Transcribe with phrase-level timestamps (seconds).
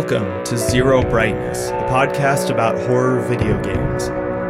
[0.00, 4.04] Welcome to Zero Brightness, a podcast about horror video games.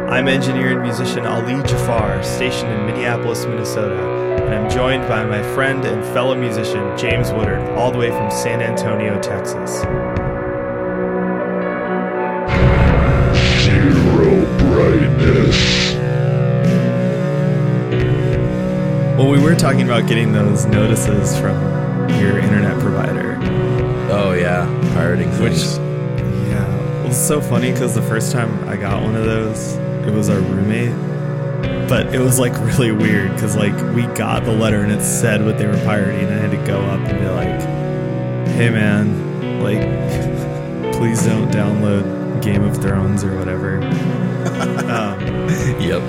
[0.09, 4.01] I'm engineer and musician Ali Jafar, stationed in Minneapolis, Minnesota,
[4.45, 8.31] and I'm joined by my friend and fellow musician James Woodard, all the way from
[8.31, 9.81] San Antonio, Texas.
[13.65, 15.95] Zero brightness.
[19.17, 21.59] Well, we were talking about getting those notices from
[22.21, 23.37] your internet provider.
[24.13, 25.77] Oh yeah, pirating Which, things.
[26.49, 29.73] yeah, well, it's so funny because the first time I got one of those,
[30.07, 30.95] it was our roommate.
[31.87, 35.43] But it was like really weird because like we got the letter and it said
[35.43, 39.61] what they were pirating, and I had to go up and be like, "Hey man,
[39.61, 39.81] like,
[40.95, 43.77] please don't download Game of Thrones or whatever."
[44.89, 45.19] um,
[45.81, 46.01] Yep.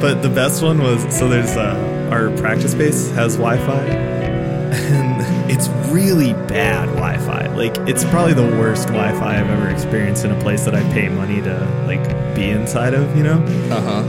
[0.00, 5.68] but the best one was so there's uh, our practice base has Wi-Fi, and it's
[5.92, 6.88] really bad
[7.30, 7.54] Wi-Fi.
[7.56, 11.08] Like it's probably the worst Wi-Fi I've ever experienced in a place that I pay
[11.08, 13.16] money to like be inside of.
[13.16, 13.38] You know,
[13.70, 14.02] Uh huh.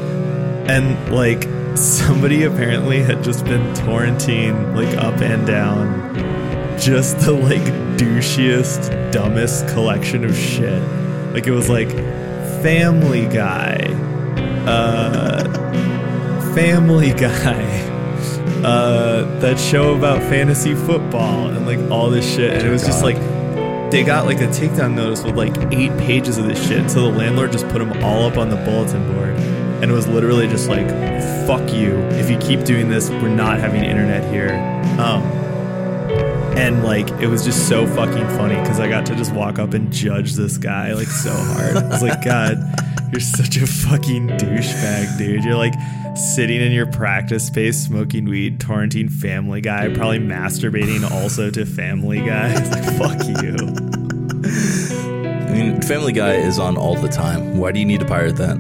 [0.68, 1.48] and like
[1.78, 6.00] somebody apparently had just been torrenting like up and down
[6.80, 7.62] just the like
[7.98, 10.82] douchiest, dumbest collection of shit.
[11.34, 11.90] Like it was like
[12.62, 13.78] Family Guy,
[14.68, 15.44] uh,
[16.54, 17.81] Family Guy,
[18.64, 22.54] uh, that show about fantasy football and like all this shit.
[22.54, 23.18] And it was just like
[23.92, 26.90] they got like a takedown notice with like eight pages of this shit.
[26.90, 29.36] So the landlord just put them all up on the bulletin board.
[29.82, 30.88] And it was literally just like,
[31.48, 31.98] fuck you.
[32.12, 34.54] If you keep doing this, we're not having internet here.
[35.00, 35.24] Um,
[36.56, 39.74] and like, it was just so fucking funny because I got to just walk up
[39.74, 41.78] and judge this guy like so hard.
[41.78, 42.60] I was like, God,
[43.12, 45.44] you're such a fucking douchebag, dude.
[45.44, 45.74] You're like
[46.16, 52.20] sitting in your practice space smoking weed, torrenting Family Guy, probably masturbating also to Family
[52.20, 52.54] Guy.
[52.54, 53.56] Like, fuck you.
[55.48, 57.58] I mean, Family Guy is on all the time.
[57.58, 58.58] Why do you need to pirate that?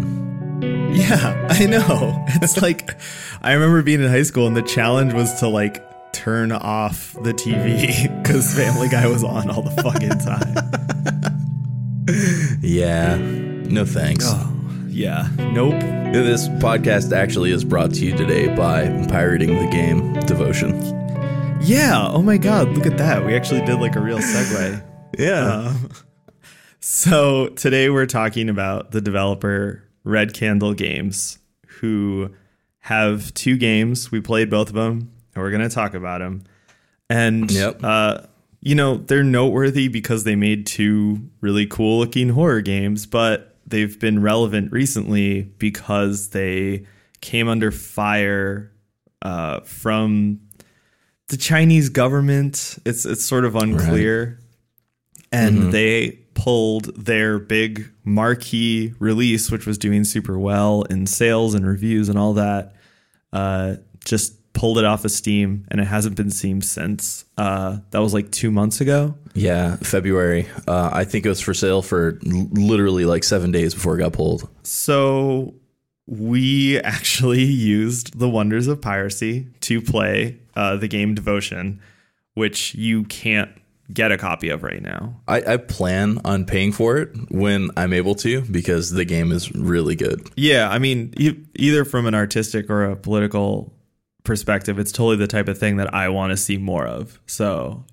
[0.94, 2.26] Yeah, I know.
[2.42, 2.98] It's like
[3.42, 7.34] I remember being in high school and the challenge was to like turn off the
[7.34, 10.56] TV because Family Guy was on all the fucking time.
[12.62, 13.18] Yeah.
[13.18, 14.26] No thanks.
[14.28, 14.51] Oh,
[14.92, 15.30] yeah.
[15.54, 15.80] Nope.
[16.14, 20.80] This podcast actually is brought to you today by pirating the game Devotion.
[21.62, 22.08] Yeah.
[22.10, 22.70] Oh my God.
[22.70, 23.26] Look at that.
[23.26, 24.88] We actually did like a real segue.
[25.20, 25.66] Yeah.
[25.68, 25.90] Um,
[26.80, 31.38] so today we're talking about the developer Red Candle Games,
[31.68, 32.30] who
[32.80, 34.10] have two games.
[34.10, 36.46] We played both of them, and we're going to talk about them.
[37.10, 37.82] And Yep.
[37.84, 38.22] uh,
[38.62, 44.00] you know they're noteworthy because they made two really cool looking horror games, but they've
[44.00, 46.86] been relevant recently because they
[47.22, 48.72] came under fire
[49.22, 50.42] uh, from
[51.30, 52.78] the Chinese government.
[52.86, 54.38] It's it's sort of unclear
[55.32, 61.66] and they pulled their big marquee release, which was doing super well in sales and
[61.66, 62.74] reviews and all that.
[63.32, 67.26] Uh, just pulled it off of Steam, and it hasn't been seen since.
[67.38, 69.16] Uh, that was like two months ago.
[69.34, 69.78] Yeah.
[69.78, 70.48] February.
[70.68, 74.14] Uh, I think it was for sale for literally like seven days before it got
[74.14, 74.50] pulled.
[74.64, 75.56] So
[76.08, 81.82] we actually used the wonders of piracy to play uh, the game Devotion,
[82.34, 83.52] which you can't
[83.94, 85.20] get a copy of right now.
[85.28, 89.54] I, I plan on paying for it when I'm able to because the game is
[89.54, 90.30] really good.
[90.36, 93.74] Yeah, I mean, e- either from an artistic or a political
[94.24, 97.20] perspective, it's totally the type of thing that I want to see more of.
[97.26, 97.84] So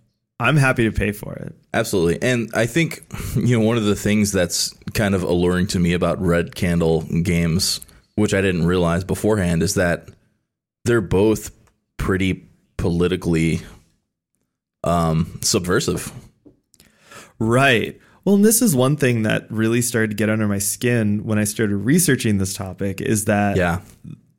[0.40, 1.54] I'm happy to pay for it.
[1.74, 2.22] Absolutely.
[2.28, 3.04] And I think,
[3.36, 7.02] you know, one of the things that's kind of alluring to me about Red Candle
[7.22, 7.80] games,
[8.14, 10.08] which I didn't realize beforehand, is that
[10.84, 11.50] they're both
[11.96, 12.46] pretty
[12.76, 13.60] politically
[14.84, 16.12] um, subversive.
[17.38, 18.00] Right.
[18.24, 21.38] Well, and this is one thing that really started to get under my skin when
[21.38, 23.80] I started researching this topic is that Yeah.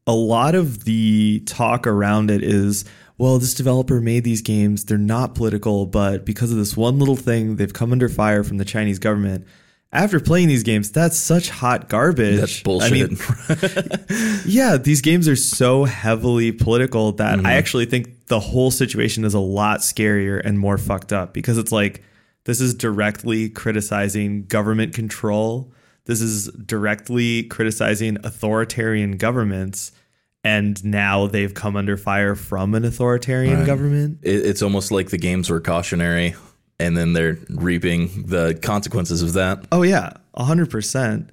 [0.08, 2.86] a lot of the talk around it is
[3.20, 4.86] well this developer made these games.
[4.86, 8.58] They're not political but because of this one little thing they've come under fire from
[8.58, 9.46] the chinese government.
[9.92, 12.40] After playing these games that's such hot garbage.
[12.40, 12.92] That's bullshit.
[12.92, 17.46] I mean, yeah these games are so heavily political that Mm-hmm.
[17.46, 21.58] i actually think the whole situation is a lot scarier and more fucked up because
[21.58, 22.04] it's like
[22.46, 25.72] this is directly criticizing government control.
[26.06, 29.92] This is directly criticizing authoritarian governments
[30.44, 35.18] and now they've come under fire from an authoritarian government it, it's almost like the
[35.18, 36.36] games were cautionary
[36.80, 39.66] and then they're reaping the consequences of that.
[39.72, 41.30] Oh yeah, hundred percent.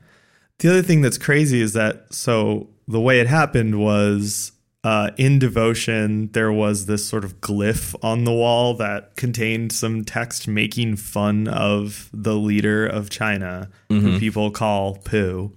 [0.59, 5.39] The other thing that's crazy is that so the way it happened was uh, in
[5.39, 10.97] devotion, there was this sort of glyph on the wall that contained some text making
[10.97, 15.53] fun of the leader of China, who people call Pooh,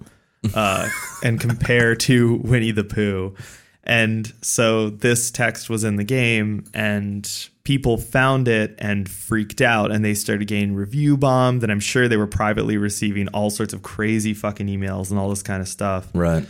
[0.54, 0.90] uh,
[1.24, 3.36] and compare to Winnie the Pooh.
[3.84, 9.92] And so this text was in the game, and people found it and freaked out,
[9.92, 11.64] and they started getting review bombed.
[11.64, 15.30] And I'm sure they were privately receiving all sorts of crazy fucking emails and all
[15.30, 16.46] this kind of stuff Right.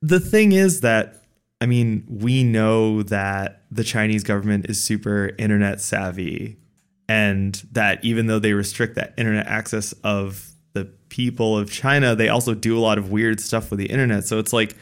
[0.00, 1.20] the thing is that
[1.60, 6.58] I mean, we know that the Chinese government is super internet savvy
[7.08, 12.28] and that even though they restrict that internet access of the people of China, they
[12.28, 14.26] also do a lot of weird stuff with the internet.
[14.26, 14.76] So it's like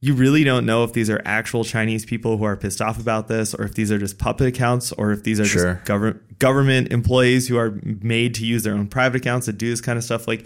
[0.00, 3.28] you really don't know if these are actual Chinese people who are pissed off about
[3.28, 5.74] this or if these are just puppet accounts or if these are Sure.
[5.74, 9.70] just government government employees who are made to use their own private accounts to do
[9.70, 10.44] this kind of stuff like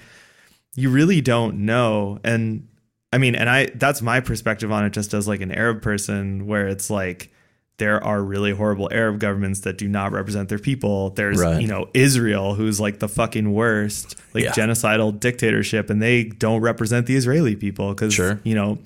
[0.74, 2.68] you really don't know and
[3.14, 6.46] i mean and i that's my perspective on it just as like an arab person
[6.46, 7.32] where it's like
[7.78, 11.60] there are really horrible arab governments that do not represent their people there's Right.
[11.60, 14.52] you know israel who's like the fucking worst like Yeah.
[14.52, 18.40] genocidal dictatorship and they don't represent the israeli people because Sure.
[18.44, 18.78] you know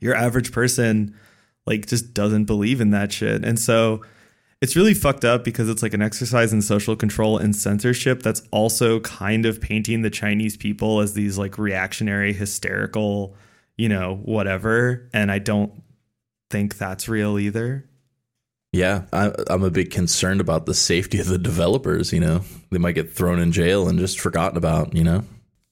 [0.00, 1.14] your average person
[1.66, 4.02] like just doesn't believe in that shit and so
[4.60, 8.42] it's really fucked up because it's like an exercise in social control and censorship that's
[8.52, 13.34] also kind of painting the Chinese people as these like reactionary, hysterical,
[13.76, 15.08] you know, whatever.
[15.12, 15.72] And I don't
[16.48, 17.88] think that's real either.
[18.72, 22.12] Yeah, I, I'm a bit concerned about the safety of the developers.
[22.12, 22.40] You know,
[22.70, 24.94] they might get thrown in jail and just forgotten about.
[24.94, 25.24] You know,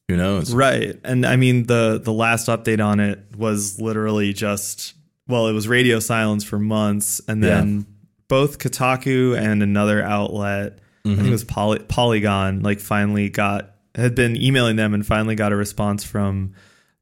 [0.08, 0.52] who knows?
[0.52, 0.99] Right.
[1.05, 4.94] And I mean the the last update on it was literally just
[5.29, 7.87] well, it was radio silence for months and then
[8.31, 11.31] both Kotaku and another outlet, I think it mm-hmm.
[11.32, 16.05] was Poly- Polygon, like finally got had been emailing them and finally got a response
[16.05, 16.55] from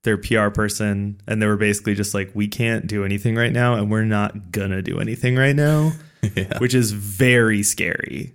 [0.04, 3.74] their PR person and they were basically just like we can't do anything right now
[3.74, 5.92] and we're not gonna do anything right now,
[6.36, 6.58] Yeah.
[6.58, 8.34] which is very scary.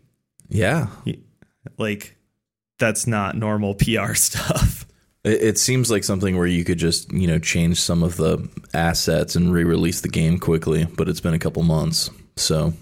[0.49, 0.87] Yeah,
[1.77, 2.15] Like
[2.79, 4.85] that's not normal PR stuff.
[5.23, 8.47] it, it seems like something where you could just you know change some of the
[8.73, 12.73] assets and re-release the game quickly, but it's been a couple months, so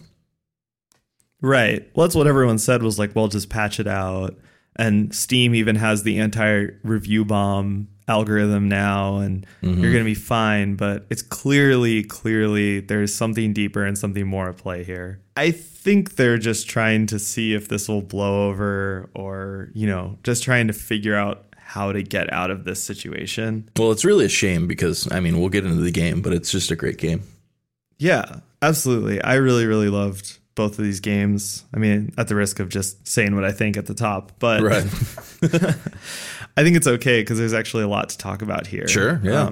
[1.41, 1.89] Right.
[1.95, 4.35] Well, that's what everyone said was like, well, just patch it out.
[4.75, 9.81] And Steam even has the anti review bomb algorithm now, and Mm-hmm.
[9.81, 10.75] you're going to be fine.
[10.75, 15.19] But it's clearly, clearly, there's something deeper and something more at play here.
[15.37, 20.17] I think they're just trying to see if this will blow over or, you know,
[20.23, 23.69] just trying to figure out how to get out of this situation.
[23.79, 26.51] well, it's really a shame because I mean we'll get into the game, but it's
[26.51, 27.21] just a great game.
[27.97, 29.21] Yeah, absolutely.
[29.21, 31.63] I really, really loved both of these games.
[31.73, 34.61] I mean, at the risk of just saying what I think at the top, but
[34.61, 34.85] Right.
[36.57, 38.83] I think it's okay because there's actually a lot to talk about here.
[38.83, 39.51] Um, Sure, yeah.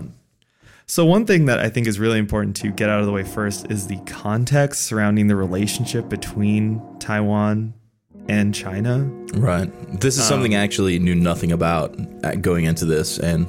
[0.85, 3.23] so one thing that I think is really important to get out of the way
[3.23, 7.73] first is the context surrounding the relationship between Taiwan
[8.27, 8.99] and China.
[9.33, 9.71] Right.
[9.99, 11.95] This is something Um, I actually knew nothing about
[12.41, 13.47] going into this, and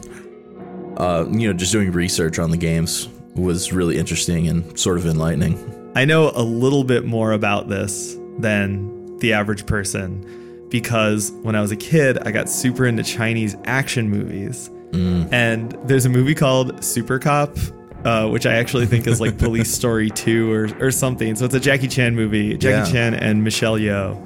[0.97, 5.07] uh, you know, just doing research on the games was really interesting and sort of
[5.07, 5.59] enlightening.
[5.95, 10.25] I know a little bit more about this than the average person
[10.71, 14.71] because when I was a kid, I got super into Chinese action movies.
[14.93, 17.57] And there's a movie called Super Cop,
[18.05, 21.37] uh, which I actually think is like Police Story 2 or, or something.
[21.37, 22.93] So it's a Jackie Chan movie, Jackie Yeah.
[22.93, 24.17] Chan and Michelle Yeoh.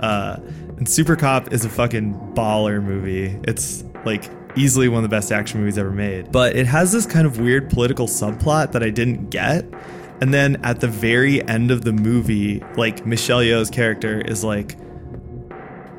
[0.00, 0.36] Uh,
[0.78, 3.38] and Super Cop is a fucking baller movie.
[3.44, 6.32] It's like easily one of the best action movies ever made.
[6.32, 9.66] But it has this kind of weird political subplot that I didn't get.
[10.22, 14.76] And then at the very end of the movie, like Michelle Yeoh's character is like,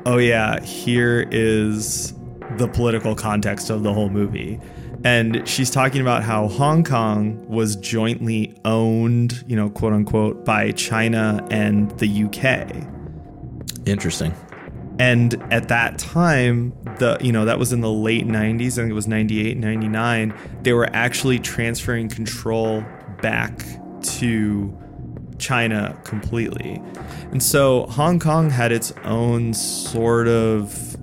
[0.06, 2.14] oh yeah, here is
[2.56, 4.60] the political context of the whole movie.
[5.02, 10.72] And she's talking about how Hong Kong was jointly owned, you know, quote unquote, by
[10.72, 12.86] China and the UK.
[13.86, 14.34] Interesting.
[14.98, 18.90] And at that time, the you know, that was in the late 90s, I think
[18.90, 22.84] it was 98, 99, they were actually transferring control
[23.22, 23.58] back
[24.02, 24.78] to
[25.40, 26.80] China completely.
[27.32, 30.96] And so Hong Kong had its own sort of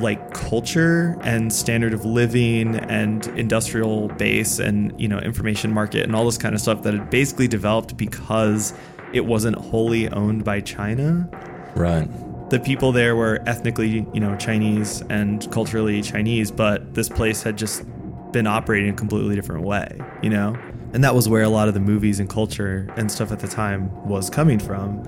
[0.00, 6.14] like culture and standard of living and industrial base and you know information market and
[6.14, 8.74] all this kind of stuff that had basically developed because
[9.14, 11.26] it wasn't wholly owned by China
[11.74, 12.06] Right.
[12.50, 17.56] the people there were ethnically, you know, Chinese and culturally Chinese, but this place had
[17.56, 17.84] just
[18.32, 20.56] been operating a completely different way, you know?
[20.96, 23.46] And that was where a lot of the movies and culture and stuff at the
[23.46, 25.06] time was coming from.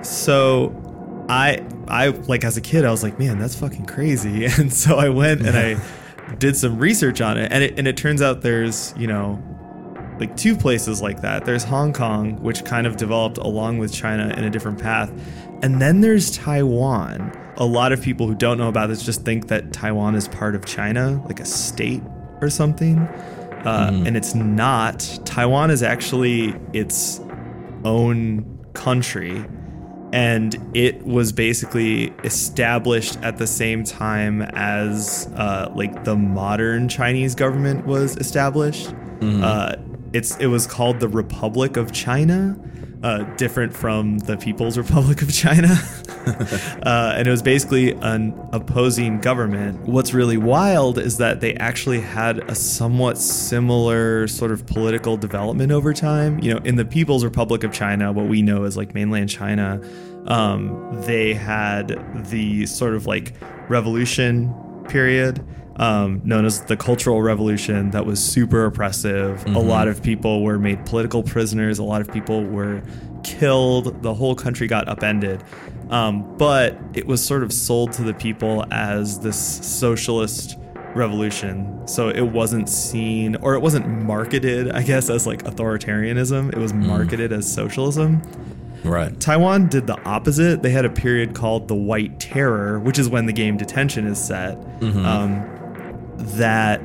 [0.00, 0.74] So
[1.28, 4.46] I I like as a kid I was like, man, that's fucking crazy.
[4.58, 5.78] And so I went and I
[6.38, 9.42] did some research on it and it and it turns out there's, you know,
[10.18, 11.44] like two places like that.
[11.44, 15.12] There's Hong Kong, which kind of developed along with China in a different path.
[15.62, 17.30] And then there's Taiwan.
[17.58, 20.54] A lot of people who don't know about this just think that Taiwan is part
[20.54, 22.02] of China, like a state
[22.40, 23.06] or something.
[23.64, 25.18] Uh, And it's not.
[25.24, 27.20] Taiwan is actually its
[27.84, 28.44] own
[28.74, 29.44] country.
[30.12, 37.34] And it was basically established at the same time as uh, like the modern Chinese
[37.34, 38.94] government was established.
[39.22, 39.74] Uh,
[40.12, 42.56] it's it was called the Republic of China,
[43.04, 45.68] uh, different from the People's Republic of China.
[46.26, 49.78] uh, and it was basically an opposing government.
[49.80, 55.70] What's really wild is that they actually had a somewhat similar sort of political development
[55.70, 56.38] over time.
[56.38, 59.82] You know, in the People's Republic of China, what we know as like mainland China,
[60.26, 61.88] um, they had
[62.30, 63.34] the sort of like
[63.68, 64.54] revolution
[64.88, 65.46] period
[65.76, 69.44] um, known as the Cultural Revolution that was super oppressive.
[69.46, 72.82] A lot of people were made political prisoners, a lot of people were
[73.22, 75.42] killed, the whole country got upended.
[75.90, 80.58] Um, but it was sort of sold to the people as this socialist
[80.94, 81.86] revolution.
[81.86, 86.52] So it wasn't seen, or it wasn't marketed, I guess, as like authoritarianism.
[86.52, 88.22] It was marketed as socialism.
[88.84, 89.18] Right.
[89.18, 90.62] Taiwan did the opposite.
[90.62, 94.22] They had a period called the White Terror, which is when the game Detention is
[94.22, 94.58] set.
[95.06, 95.50] Um,
[96.18, 96.80] that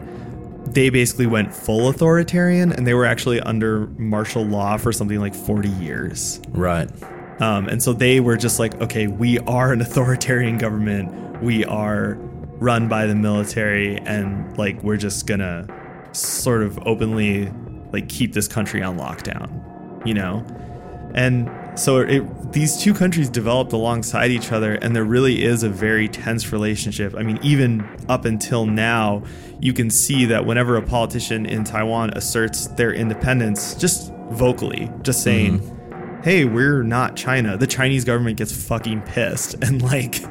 [0.66, 5.34] they basically went full authoritarian and they were actually under martial law for something like
[5.34, 6.40] 40 years.
[6.50, 6.90] Right.
[7.42, 11.42] Um, and so they were just like, okay, we are an authoritarian government.
[11.42, 12.16] We are
[12.60, 15.68] run by the military, and like we're just gonna
[16.12, 17.50] sort of openly
[17.94, 20.46] like keep this country on lockdown, you know.
[21.16, 25.70] And so it, these two countries developed alongside each other, and there really is a
[25.70, 27.16] very tense relationship.
[27.16, 29.24] I mean, even up until now,
[29.60, 35.24] you can see that whenever a politician in Taiwan asserts their independence, just vocally, just
[35.24, 36.22] saying, mm-hmm.
[36.24, 39.56] hey, we're not China, the Chinese government gets fucking pissed.
[39.64, 40.22] And like,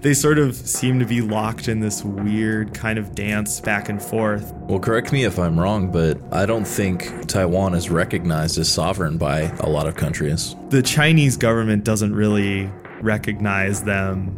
[0.00, 4.02] they sort of seem to be locked in this weird kind of dance back and
[4.02, 4.52] forth.
[4.68, 9.18] Well, correct me if I'm wrong, but I don't think Taiwan is recognized as sovereign
[9.18, 10.54] by a lot of countries.
[10.70, 14.30] The Chinese government doesn't really recognize them,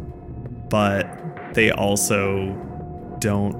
[0.69, 2.53] but they also
[3.19, 3.55] don't,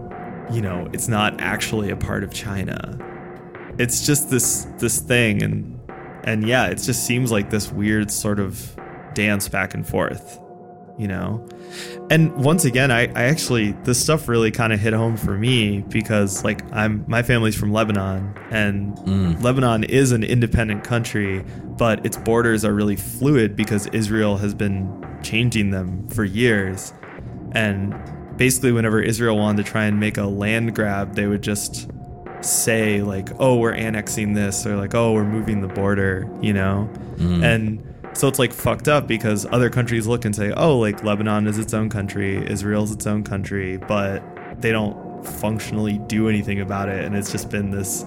[0.51, 2.97] you know, it's not actually a part of China.
[3.77, 5.79] It's just this this thing and
[6.23, 8.77] and yeah, it just seems like this weird sort of
[9.13, 10.39] dance back and forth,
[10.97, 11.47] you know?
[12.09, 15.81] And once again, I, I actually this stuff really kind of hit home for me
[15.81, 19.41] because like I'm my family's from Lebanon and mm.
[19.41, 25.05] Lebanon is an independent country, but its borders are really fluid because Israel has been
[25.23, 26.93] changing them for years.
[27.51, 27.93] And
[28.37, 31.89] basically whenever Israel wanted to try and make a land grab, they would just
[32.41, 36.89] say like, "Oh, we're annexing this," or like, "Oh, we're moving the border," you know?
[37.17, 37.43] Mm.
[37.43, 41.47] And so it's like fucked up because other countries look and say, "Oh, like Lebanon
[41.47, 44.23] is its own country, Israel's its own country," but
[44.61, 48.05] they don't functionally do anything about it and it's just been this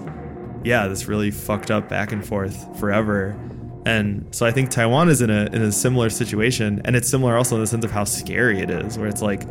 [0.63, 3.35] yeah, this really fucked up back and forth forever.
[3.87, 7.37] And so I think Taiwan is in a in a similar situation and it's similar
[7.37, 9.45] also in the sense of how scary it is where it's like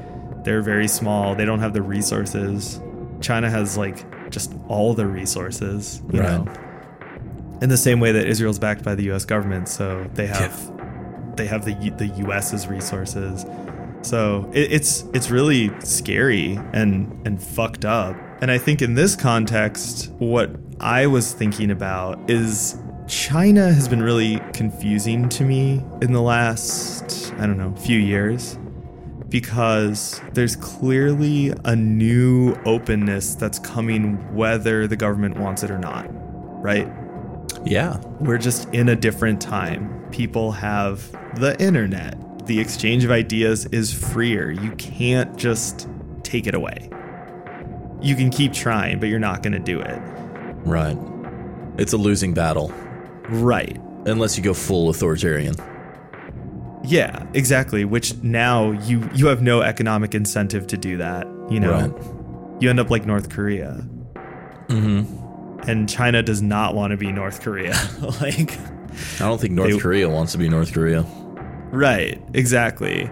[0.44, 2.80] they're very small, they don't have the resources.
[3.22, 6.46] China has like just all the resources, you Right.
[6.46, 6.54] know.
[7.62, 11.48] In the same way that Israel's backed by the US government, so they have they
[11.48, 13.46] have the the US's resources.
[14.02, 18.16] So it, it's it's really scary and and fucked up.
[18.42, 24.04] And I think in this context, what I was thinking about is China has been
[24.04, 28.58] really confusing to me in the last I don't know few years
[29.30, 36.08] because there's clearly a new openness that's coming whether the government wants it or not,
[36.64, 36.88] right?
[37.66, 37.98] Yeah.
[38.20, 40.08] we're just in a different time.
[40.12, 42.16] People have the internet.
[42.48, 44.50] The exchange of ideas is freer.
[44.50, 45.88] You can't just
[46.24, 46.90] take it away.
[48.02, 50.00] You can keep trying, but you're not going to do it.
[50.66, 50.98] Right.
[51.78, 52.74] It's a losing battle
[53.28, 53.78] Right.
[54.06, 55.56] unless you go full authoritarian.
[56.84, 57.84] Yeah, exactly.
[57.86, 61.72] Which now you you have no economic incentive to do that, you know.
[61.74, 62.62] Right.
[62.62, 63.86] You end up like North Korea.
[64.70, 65.06] Mhm.
[65.68, 67.74] And China does not want to be North Korea.
[68.22, 68.58] like
[69.16, 71.06] I don't think North They- Korea wants to be North Korea.
[71.72, 73.10] Right, exactly.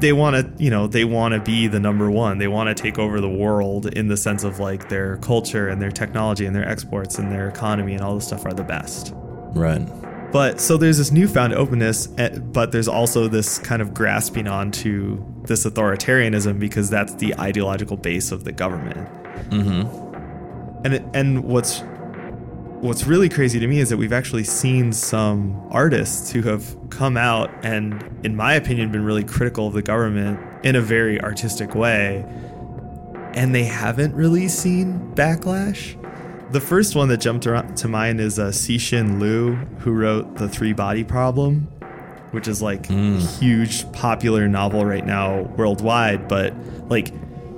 [0.00, 2.38] They want to, you know, they want to be the number one.
[2.38, 5.82] They want to take over the world in the sense of like their culture and
[5.82, 9.12] their technology and their exports and their economy and all this stuff are the best.
[9.14, 9.86] Right.
[10.32, 15.22] But so there's this newfound openness, eh, but there's also this kind of grasping onto
[15.44, 19.08] this authoritarianism because that's the ideological base of the government.
[19.50, 20.03] Mm-hmm.
[20.84, 21.82] And it, and what's
[22.80, 27.16] what's really crazy to me is that we've actually seen some artists who have come
[27.16, 31.74] out and, in my opinion, been really critical of the government in a very artistic
[31.74, 32.24] way.
[33.32, 35.98] And they haven't really seen backlash.
[36.52, 40.48] The first one that jumped around to mind is uh, Cixin Liu, who wrote The
[40.48, 41.62] Three Body Problem,
[42.32, 46.54] which is like a huge popular novel right now worldwide, but
[46.88, 47.12] like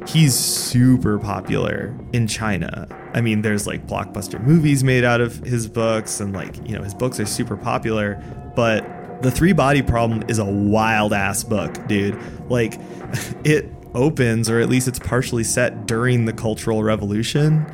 [0.07, 2.87] he's super popular in China.
[3.15, 6.83] I mean, there's like blockbuster movies made out of his books, and like, you know,
[6.83, 8.23] his books are super popular.
[8.55, 12.19] But The Three Body Problem is a wild ass book, dude.
[12.49, 12.75] Like,
[13.45, 17.67] it opens, or at least it's partially set during the Cultural Revolution,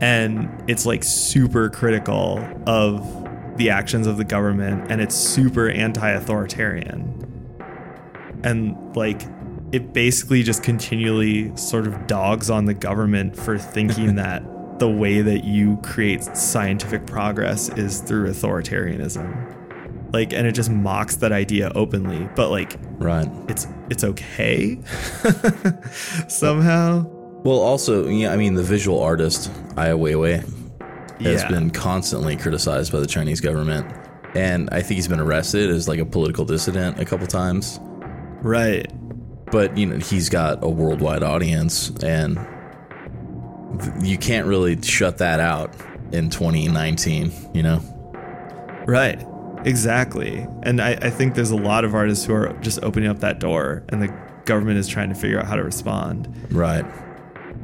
[0.00, 3.24] and it's like super critical of
[3.56, 7.20] the actions of the government, and it's super anti authoritarian.
[8.42, 9.22] And like,
[9.74, 14.42] it basically just continually sort of dogs on the government for thinking that
[14.78, 19.50] the way that you create scientific progress is through authoritarianism.
[20.12, 23.28] Like and it just mocks that idea openly, but like Right.
[23.48, 24.78] it's it's okay
[26.28, 27.04] somehow.
[27.44, 30.36] Well, also, yeah, I mean, the visual artist Ai Weiwei
[31.20, 31.48] has Yeah.
[31.48, 33.86] been constantly criticized by the Chinese government,
[34.34, 37.78] and I think he's been arrested as like a political dissident a couple times.
[38.42, 38.90] Right.
[39.50, 42.38] But you know, he's got a worldwide audience, and
[44.02, 45.74] you can't really shut that out
[46.12, 47.32] in 2019.
[47.54, 48.84] You know?
[48.86, 49.24] Right.
[49.64, 50.46] Exactly.
[50.62, 53.38] And I, I think there's a lot of artists who are just opening up that
[53.38, 54.08] door and the
[54.44, 56.28] government is trying to figure out how to respond.
[56.50, 56.84] Right.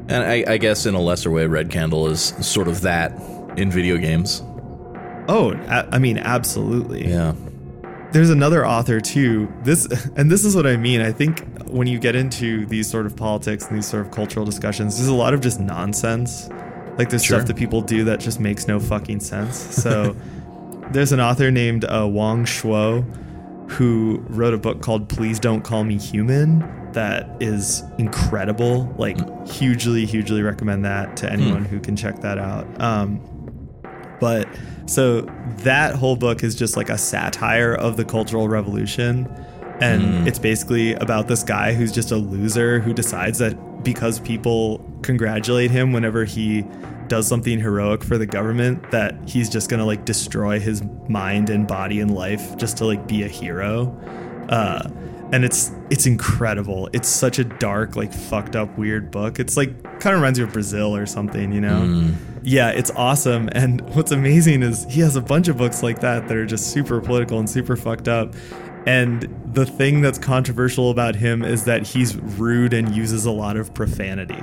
[0.09, 3.13] And I, I guess in a lesser way, Red Candle is sort of that
[3.59, 4.43] in video games.
[5.28, 7.07] Oh, I mean, absolutely.
[7.07, 7.35] Yeah.
[8.13, 9.53] There's another author too.
[9.63, 11.01] This and this is what I mean.
[11.01, 14.45] I think when you get into these sort of politics and these sort of cultural
[14.45, 16.49] discussions, there's a lot of just nonsense.
[16.99, 17.39] Like there's Sure.
[17.39, 19.59] stuff that people do that just makes no fucking sense.
[19.83, 20.17] So
[20.91, 23.05] there's an author named uh, Wang Shuo
[23.71, 26.59] who wrote a book called Please Don't Call Me Human
[26.93, 28.93] that is incredible.
[28.99, 29.17] Like
[29.49, 32.67] hugely, hugely recommend that to anyone who can check that out.
[32.81, 33.21] Um,
[34.21, 34.49] but
[34.87, 35.23] so
[35.59, 39.28] that whole book is just like a satire of the Cultural Revolution.
[39.80, 44.85] And it's basically about this guy who's just a loser who decides that because people
[45.02, 46.67] congratulate him whenever he
[47.09, 51.67] does something heroic for the government, that he's just gonna like destroy his mind and
[51.67, 53.97] body and life just to like be a hero.
[54.50, 54.89] Uh,
[55.32, 56.88] and it's it's incredible.
[56.93, 59.38] It's such a dark, like fucked up, weird book.
[59.38, 61.80] It's like kind of reminds you of Brazil or something, you know?
[61.80, 62.12] Hmm.
[62.43, 63.49] Yeah, it's awesome.
[63.60, 66.71] And what's amazing is he has a bunch of books like that that are just
[66.71, 68.34] super political and super fucked up.
[68.86, 73.56] And the thing that's controversial about him is that he's rude and uses a lot
[73.56, 74.43] of profanity.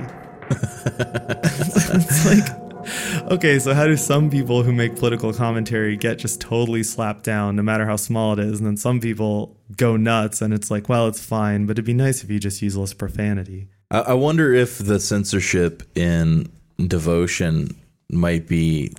[0.50, 2.67] it's like,
[3.30, 7.56] okay, so how do some people who make political commentary get just totally slapped down,
[7.56, 8.58] no matter how small it is?
[8.58, 11.94] And then some people go nuts, and it's like, well, it's fine, but it'd be
[11.94, 13.68] nice if you just use less profanity.
[13.90, 17.76] I, I wonder if the censorship in devotion
[18.10, 18.94] might be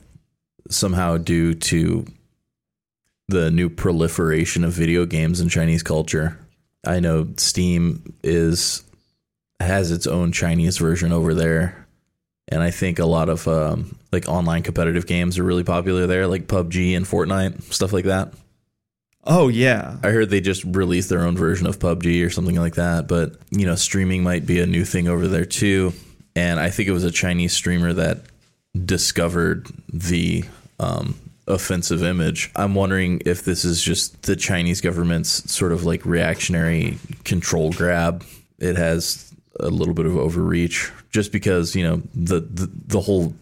[0.69, 2.06] somehow due to
[3.28, 6.38] the new proliferation of video games in Chinese culture.
[6.86, 8.84] I know Steam is
[9.60, 11.88] has its own Chinese version over there,
[12.50, 16.28] and I think a lot of um, like online competitive games are really popular there,
[16.28, 18.34] like PUBG and Fortnite, stuff like that.
[19.24, 19.98] Oh, yeah.
[20.04, 23.08] I heard they just released their own version of PUBG or something like that.
[23.08, 25.94] But you know, streaming might be a new thing over there too.
[26.36, 28.22] And I think it was a Chinese streamer that
[28.86, 30.46] discovered the
[30.80, 31.16] um,
[31.48, 32.52] offensive image.
[32.56, 38.24] I'm wondering if this is just the Chinese government's sort of like reactionary control grab.
[38.58, 39.29] It has
[39.60, 43.34] a little bit of overreach, just because you know the the, the whole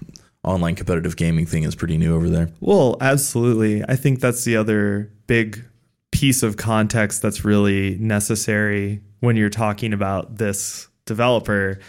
[0.43, 2.49] online competitive gaming thing is pretty new over there.
[2.59, 3.83] Well, absolutely.
[3.83, 5.63] I think that's the other big
[6.11, 11.79] piece of context that's really necessary when you're talking about this developer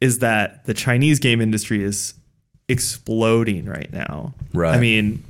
[0.00, 2.14] is that the Chinese game industry is
[2.68, 4.34] exploding right now.
[4.52, 4.74] Right.
[4.74, 5.22] I mean,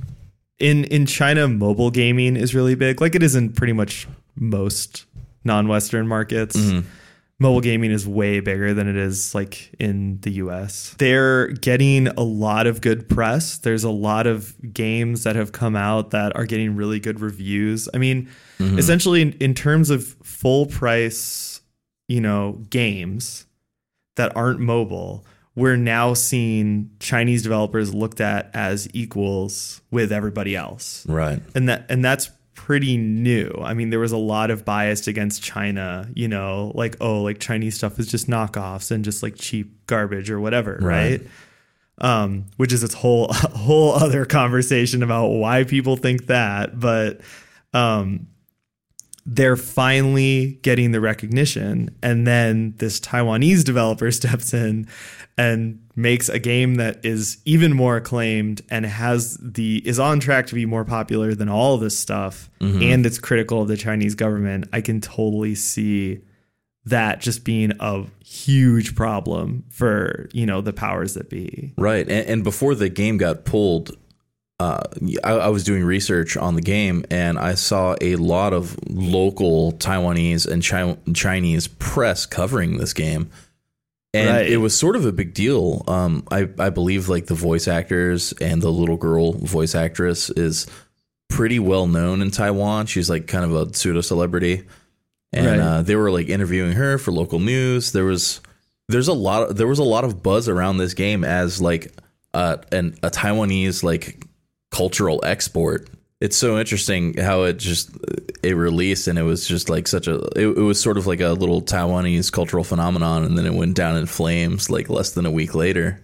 [0.59, 5.05] in in China mobile gaming is really big like it is in pretty much most
[5.43, 6.55] non-western markets.
[6.55, 6.87] Mm-hmm.
[7.41, 10.93] Mobile gaming is way bigger than it is like in the US.
[10.97, 13.57] They're getting a lot of good press.
[13.57, 17.87] There's a lot of games that have come out that are getting really good reviews.
[17.93, 18.27] I mean,
[18.59, 18.77] mm-hmm.
[18.77, 21.61] essentially in, in terms of full price,
[22.09, 23.45] you know, games
[24.17, 25.25] that aren't mobile,
[25.55, 31.41] we're now seeing Chinese developers looked at as equals with everybody else Right.
[31.55, 32.29] and that and that's
[32.69, 33.49] pretty new.
[33.63, 37.39] I mean, there was a lot of bias against China, you know, like oh, like
[37.39, 41.19] Chinese stuff is just knockoffs and just like cheap garbage or whatever, Right.
[41.19, 41.27] right?
[41.97, 46.79] um, which is its whole whole other conversation about why people think that.
[46.79, 47.21] But
[47.73, 48.27] um,
[49.31, 54.87] they're finally getting the recognition, and then this Taiwanese developer steps in
[55.37, 60.47] and makes a game that is even more acclaimed and has the is on track
[60.47, 62.49] to be more popular than all of this stuff.
[62.59, 62.81] Mm-hmm.
[62.81, 64.67] And it's critical of the Chinese government.
[64.73, 66.21] I can totally see
[66.85, 71.73] that just being a huge problem for you know the powers that be.
[71.77, 72.09] Right.
[72.09, 73.95] And, and before the game got pulled,
[74.59, 74.81] uh,
[75.23, 79.71] I, I was doing research on the game and I saw a lot of local
[79.73, 83.29] Taiwanese and Chi- Chinese press covering this game.
[84.13, 84.49] And Right.
[84.49, 85.83] it was sort of a big deal.
[85.87, 90.65] Um, I, I believe like the voice actors and the little girl voice actress is
[91.29, 92.87] pretty well known in Taiwan.
[92.87, 94.63] She's like kind of a pseudo celebrity.
[95.31, 95.59] And Right.
[95.59, 97.91] uh, they were like interviewing her for local news.
[97.91, 98.41] There was
[98.89, 101.93] there's a lot there was a lot of buzz around this game as like
[102.33, 104.25] uh, an a Taiwanese like
[104.71, 105.89] cultural export.
[106.21, 107.91] It's so interesting how it just
[108.43, 111.21] it released and it was just like such a it, it was sort of like
[111.21, 115.25] a little Taiwanese cultural phenomenon and then it went down in flames like less than
[115.25, 116.03] a week later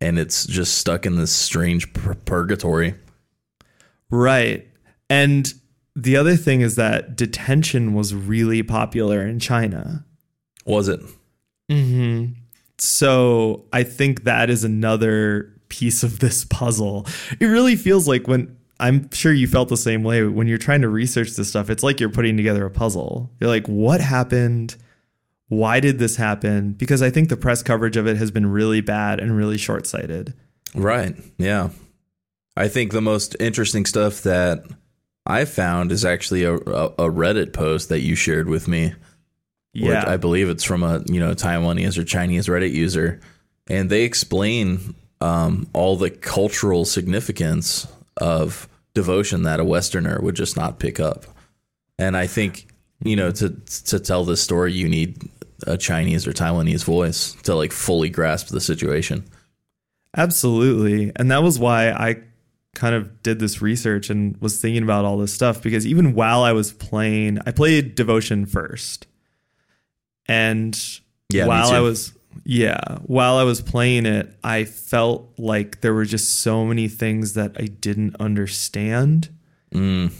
[0.00, 2.94] and it's just stuck in this strange pur- purgatory.
[4.10, 4.66] right
[5.08, 5.54] and
[5.94, 10.04] the other thing is that detention was really popular in China
[10.64, 11.00] Was it?
[11.70, 12.26] Hmm.
[12.78, 17.06] So I think that is another piece of this puzzle.
[17.40, 20.82] It really feels like when I'm sure you felt the same way when you're trying
[20.82, 23.30] to research this stuff, it's like you're putting together a puzzle.
[23.40, 24.76] You're like, what happened?
[25.48, 26.72] Why did this happen?
[26.72, 29.86] Because I think the press coverage of it has been really bad and really short
[29.86, 30.34] sighted.
[30.74, 31.14] Right.
[31.38, 31.70] Yeah.
[32.56, 34.64] I think the most interesting stuff that
[35.24, 38.94] I found is actually a, a, Reddit post that you shared with me.
[39.74, 40.04] which Yeah.
[40.06, 43.20] I believe it's from a you know Taiwanese or Chinese Reddit user,
[43.68, 50.56] and they explain um, all the cultural significance of devotion that a Westerner would just
[50.56, 51.24] not pick up.
[51.98, 52.66] And I think
[53.04, 53.50] you know to
[53.86, 55.16] to tell this story, you need
[55.66, 59.24] a Chinese or Taiwanese voice to like fully grasp the situation.
[60.16, 61.12] Absolutely.
[61.16, 62.16] And that was why I
[62.74, 66.42] kind of did this research and was thinking about all this stuff because even while
[66.42, 69.06] I was playing, I played Devotion first.
[70.26, 70.78] And
[71.30, 72.12] Yeah, while I was
[72.44, 77.34] yeah, while I was playing it, I felt like there were just so many things
[77.34, 79.28] that I didn't understand.
[79.72, 80.12] Mm,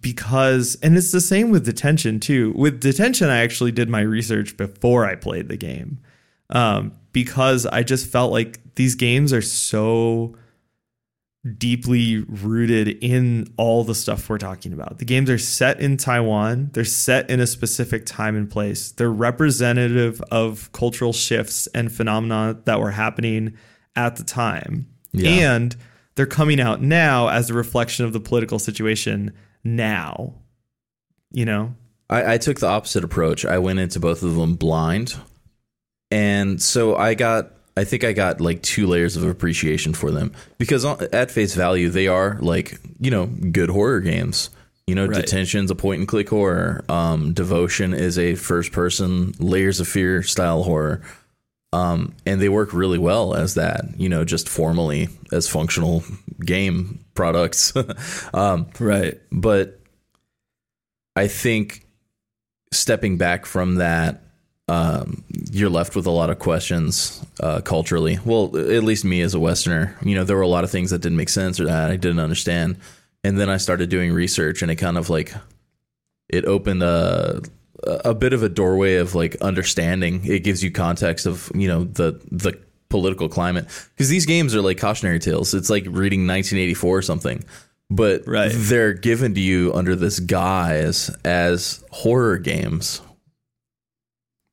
[0.00, 2.52] because and it's the same with detention too.
[2.56, 5.98] With detention i actually did my research before i played the game
[6.50, 10.36] um, because i just felt like these games are so
[11.58, 16.70] deeply rooted in all the stuff we're talking about the games are set in taiwan
[16.72, 22.58] they're set in a specific time and place they're representative of cultural shifts and phenomena
[22.64, 23.54] that were happening
[23.94, 25.30] at the time Yeah.
[25.54, 25.76] and
[26.16, 29.32] they're coming out now as a reflection of the political situation
[29.64, 30.34] now.
[31.32, 31.74] You know?
[32.08, 33.44] I, I took the opposite approach.
[33.44, 35.16] I went into both of them blind,
[36.12, 37.50] and so I got.
[37.76, 41.88] I think I got like two layers of appreciation for them because at face value
[41.88, 44.50] they are like you know good horror games.
[44.86, 45.16] You know, Right.
[45.24, 46.84] Detention's a point and click horror.
[46.90, 51.00] Um, Devotion is a first person Layers of Fear style horror.
[51.72, 56.04] Um, and they work really well as that, you know, just formally as functional
[56.38, 57.72] game products.
[58.34, 59.18] um, Right.
[59.32, 59.80] but
[61.16, 61.86] I think
[62.72, 64.23] stepping back from that,
[64.68, 68.18] um, you're left with a lot of questions uh, culturally.
[68.24, 70.90] Well, at least me as a Westerner, you know, there were a lot of things
[70.90, 72.78] that didn't make sense or that I didn't understand.
[73.22, 75.34] And then I started doing research, and it kind of like
[76.28, 77.40] it opened a
[77.82, 80.24] a bit of a doorway of like understanding.
[80.24, 82.58] It gives you context of you know the the
[82.90, 85.52] political climate because these games are like cautionary tales.
[85.54, 87.44] It's like reading 1984 or something,
[87.90, 88.52] but Right.
[88.54, 93.00] they're given to you under this guise as horror games.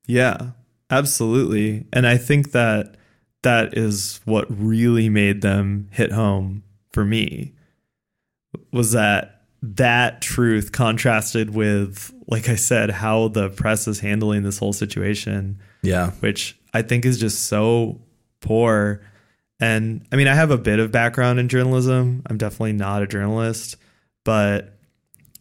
[0.07, 0.51] Yeah.
[0.89, 1.85] Absolutely.
[1.93, 2.95] And I think that
[3.43, 7.53] that is what really made them hit home for me
[8.71, 14.57] was that that truth contrasted with like I said how the press is handling this
[14.57, 18.01] whole situation Yeah, which I think is just so
[18.41, 19.01] poor.
[19.59, 22.23] And I mean, I have a bit of background in journalism.
[22.25, 23.77] I'm definitely not a journalist,
[24.25, 24.79] but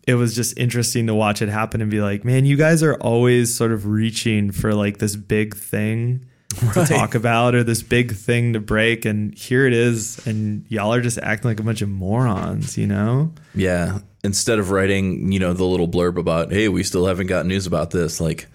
[0.07, 2.95] it was just interesting to watch it happen and be like, man, you guys are
[2.95, 6.25] always sort of reaching for like this big thing
[6.75, 9.05] to talk about or this big thing to break.
[9.05, 10.27] And here it is.
[10.27, 13.33] And y'all are just acting like a bunch of morons, you know?
[13.55, 13.99] yeah.
[14.23, 17.67] Instead of writing, you know, the little blurb about, hey, we still haven't got news
[17.67, 18.21] about this.
[18.21, 18.49] Like,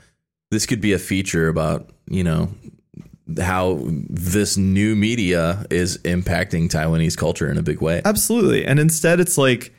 [0.51, 2.49] this could be a feature about, you know,
[3.39, 8.03] how this new media is impacting Taiwanese culture in a big way.
[8.05, 8.63] Absolutely.
[8.63, 9.73] And instead, it's like,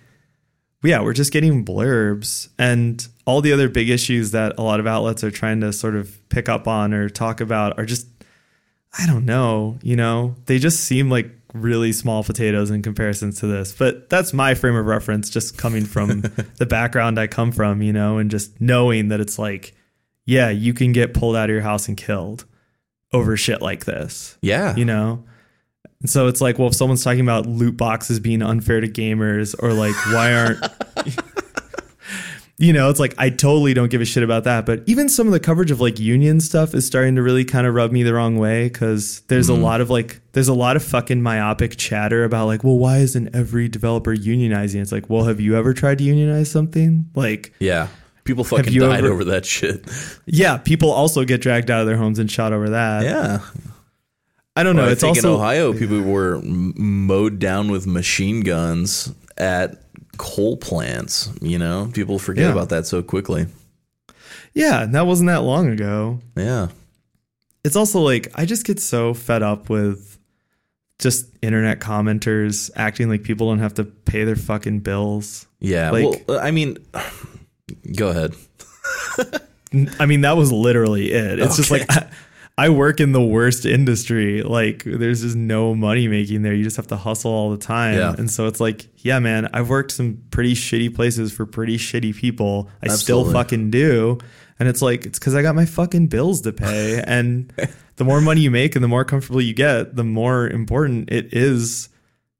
[0.87, 4.87] yeah, we're just getting blurbs and all the other big issues that a lot of
[4.87, 8.07] outlets are trying to sort of pick up on or talk about are just,
[8.99, 13.47] I don't know, you know, they just seem like really small potatoes in comparison to
[13.47, 13.73] this.
[13.73, 16.21] But that's my frame of reference, just coming from
[16.59, 19.75] the background I come from, you know, and just knowing that it's like,
[20.25, 22.45] yeah, you can get pulled out of your house and killed
[23.13, 24.75] over shit like this Yeah.
[24.75, 25.25] you know
[26.01, 29.55] and so it's like well if someone's talking about loot boxes being unfair to gamers
[29.59, 30.65] or like why aren't
[32.59, 35.27] you know it's like i totally don't give a shit about that but even some
[35.27, 38.03] of the coverage of like union stuff is starting to really kind of rub me
[38.03, 39.63] the wrong way because there's a mm-hmm.
[39.63, 43.35] lot of like there's a lot of fucking myopic chatter about like well why isn't
[43.35, 47.89] every developer unionizing it's like well have you ever tried to unionize something like Yeah.
[48.25, 49.85] People fucking died ever- over that shit.
[50.25, 53.41] yeah people also get dragged out of their homes and shot over that Yeah.
[54.57, 57.87] I don't know Well, I it's think also in Ohio, people were mowed down with
[57.87, 59.83] machine guns at
[60.19, 61.29] coal plants.
[61.43, 62.53] You know, people forget Yeah.
[62.53, 63.47] about that so quickly.
[64.55, 66.69] yeah and that wasn't that long ago Yeah.
[67.65, 70.19] it's also like I just get so fed up with
[70.99, 75.47] just internet commenters acting like people don't have to pay their fucking bills.
[75.61, 75.91] Yeah.
[75.91, 76.79] Like- well, uh, I mean,
[77.97, 78.33] go ahead.
[80.01, 81.39] I mean, that was literally it.
[81.39, 81.85] It's just Okay.
[81.89, 82.09] like
[82.59, 84.43] I, work in the worst industry.
[84.43, 86.55] Like there's just no money making there.
[86.55, 87.97] You just have to hustle all the time.
[87.99, 88.15] Yeah.
[88.17, 92.15] And so it's like, yeah, man, I've worked some pretty shitty places for pretty shitty
[92.17, 92.71] people.
[92.83, 94.19] I still fucking do.
[94.59, 97.03] And it's like, it's because I got my fucking bills to pay.
[97.07, 97.53] And
[97.97, 101.35] the more money you make and the more comfortable you get, the more important it
[101.35, 101.91] is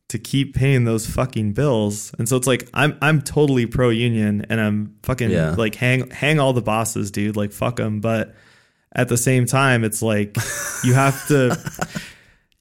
[0.09, 2.15] to keep paying those fucking bills.
[2.19, 5.51] And so it's like I'm I'm totally pro union and I'm fucking Yeah.
[5.59, 7.37] like hang hang all the bosses, dude.
[7.37, 8.01] Like fuck them.
[8.01, 8.35] But
[8.97, 10.37] at the same time, it's like
[10.83, 11.57] you have to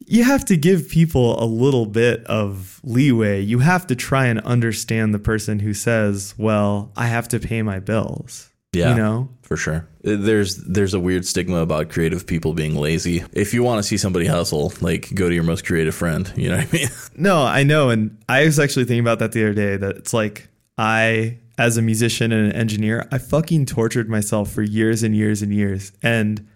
[0.06, 3.42] you have to give people a little bit of leeway.
[3.42, 7.64] You have to try and understand the person who says, "Well, I have to pay
[7.64, 8.90] my bills." Yeah.
[8.90, 9.30] You know?
[9.42, 9.88] For sure.
[10.02, 13.24] There's there's a weird stigma about creative people being lazy.
[13.32, 16.32] If you want to see somebody hustle, like go to your most creative friend.
[16.36, 16.88] You know what I mean?
[17.16, 17.90] No, I know.
[17.90, 21.78] And I was actually thinking about that the other day that it's like I, as
[21.78, 25.92] a musician and an engineer, I fucking tortured myself for years and years and years.
[26.02, 26.48] And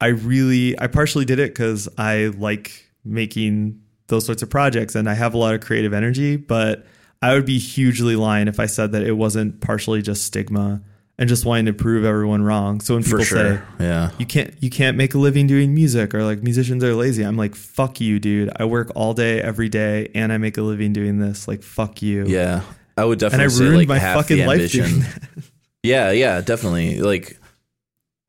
[0.00, 5.08] I really, I partially did it because I like making those sorts of projects and
[5.08, 6.36] I have a lot of creative energy.
[6.36, 6.86] But
[7.20, 10.80] I would be hugely lying if I said that it wasn't partially just stigma
[11.18, 12.80] and just wanting to prove everyone wrong.
[12.80, 13.56] So when people sure.
[13.56, 14.10] say, Yeah.
[14.18, 17.24] you can't you can't make a living doing music or like musicians are lazy.
[17.24, 18.50] I'm like, fuck you, dude.
[18.56, 21.48] I work all day, every day, and I make a living doing this.
[21.48, 22.24] Like, fuck you.
[22.26, 22.62] Yeah.
[22.98, 24.84] I would And definitely I say ruined like my fucking life ambition.
[24.84, 25.22] doing that.
[25.84, 27.00] Yeah, yeah, definitely.
[27.00, 27.38] Like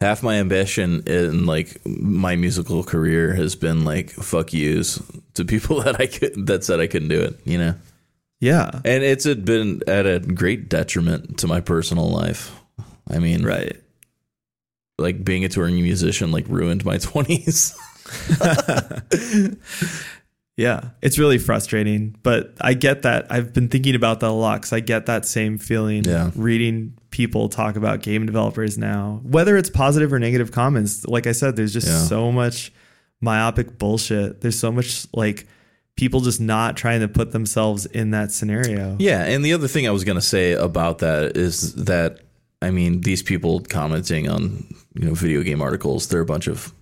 [0.02, 5.02] half my ambition in like my musical career has been like fuck yous
[5.34, 7.74] to people that I could that said I couldn't do it, you know.
[8.40, 8.70] Yeah.
[8.86, 12.52] And it's been at a great detriment to my personal life.
[13.10, 13.76] I mean, Right.
[15.00, 17.76] like being a touring musician like ruined my 20s.
[20.60, 20.90] Yeah.
[21.02, 23.28] It's really frustrating, but I get that.
[23.30, 26.32] I've been thinking about that a lot because I get that same feeling Yeah.
[26.36, 31.06] reading people talk about game developers now, whether it's positive or negative comments.
[31.06, 32.00] Like I said, there's just Yeah.
[32.00, 32.74] so much
[33.22, 34.42] myopic bullshit.
[34.42, 35.48] There's so much like
[35.96, 38.98] people just not trying to put themselves in that scenario.
[39.00, 42.20] Yeah, and the other thing I was going to say about that is that
[42.62, 46.74] I mean, these people commenting on, you know, video game articles, they're a bunch of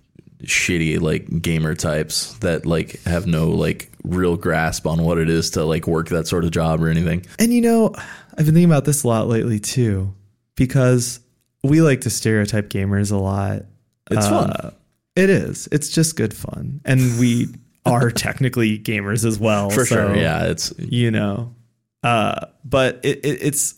[0.44, 5.50] shitty like gamer types that like have no like real grasp on what it is
[5.50, 7.24] to like work that sort of job or anything.
[7.38, 10.14] And you know, I've been thinking about this a lot lately too,
[10.54, 11.20] because
[11.62, 13.62] we like to stereotype gamers a lot.
[14.10, 14.50] It's fun.
[14.50, 14.70] Uh,
[15.16, 15.68] It is.
[15.72, 16.80] It's just good fun.
[16.84, 17.48] And we
[17.84, 19.70] are technically gamers as well.
[19.70, 20.16] For so, sure.
[20.16, 21.54] Yeah, it's You know,
[22.02, 23.74] uh, but it, it, it's,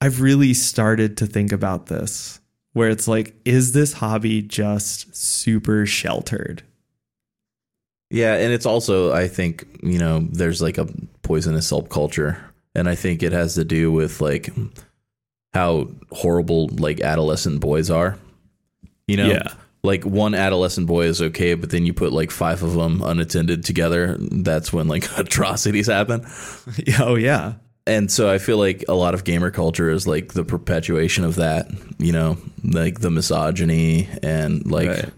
[0.00, 2.40] I've really started to think about this
[2.78, 6.62] where it's like, is this hobby just super sheltered?
[8.08, 10.86] Yeah, and it's also I think, you know, there's like a
[11.22, 12.38] poisonous subculture
[12.76, 14.48] and I think it has to do with like
[15.52, 18.16] how horrible like adolescent boys are.
[19.08, 19.26] You know?
[19.26, 19.52] Yeah.
[19.82, 23.64] Like one adolescent boy is okay, but then you put like five of them unattended
[23.64, 26.24] together, that's when like atrocities happen.
[27.00, 27.54] oh, yeah.
[27.88, 31.36] And so I feel like a lot of gamer culture is like the perpetuation of
[31.36, 35.10] that, you know, like the misogyny and like Right.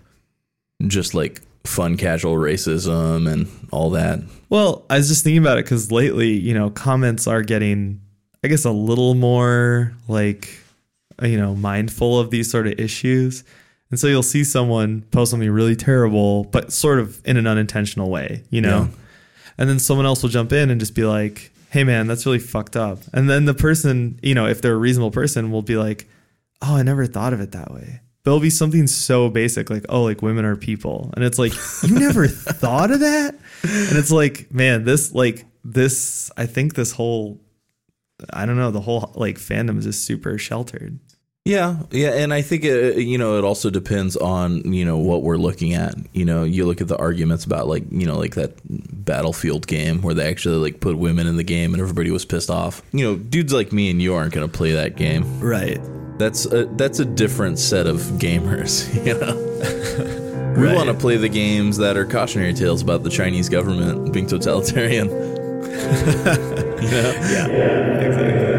[0.86, 4.20] just like fun casual racism and all that.
[4.48, 8.00] Well, I was just thinking about it because lately, you know, comments are getting,
[8.44, 10.48] I guess, a little more like,
[11.22, 13.44] uh, you know, mindful of these sort of issues.
[13.90, 18.08] And so you'll see someone post something really terrible, but sort of in an unintentional
[18.10, 18.88] way, you know?
[18.90, 18.96] Yeah.
[19.58, 22.40] And then someone else will jump in and just be like, hey, man, that's really
[22.40, 22.98] fucked up.
[23.12, 26.08] And then the person, you know, if they're a reasonable person, will be like,
[26.60, 28.00] oh, I never thought of it that way.
[28.24, 31.10] There'll be something so basic like, oh, like women are people.
[31.14, 33.34] And it's like, you never thought of that?
[33.62, 37.40] And it's like, man, this, like, this, I think this whole,
[38.32, 40.98] I don't know, the whole like fandom is just super sheltered.
[41.46, 45.22] Yeah, yeah, and I think it, you know it also depends on you know what
[45.22, 45.94] we're looking at.
[46.12, 50.02] You know, you look at the arguments about like you know like that Battlefield game
[50.02, 52.82] where they actually like put women in the game and everybody was pissed off.
[52.92, 55.40] You know, dudes like me and you aren't going to play that game.
[55.40, 55.80] Right.
[56.18, 58.86] That's a, that's a different set of gamers.
[59.06, 59.34] You know,
[60.60, 60.74] we Right.
[60.76, 65.06] want to play the games that are cautionary tales about the Chinese government being totalitarian.
[65.08, 65.14] you
[66.90, 67.14] know?
[67.22, 67.46] Yeah.
[67.46, 68.49] Exactly.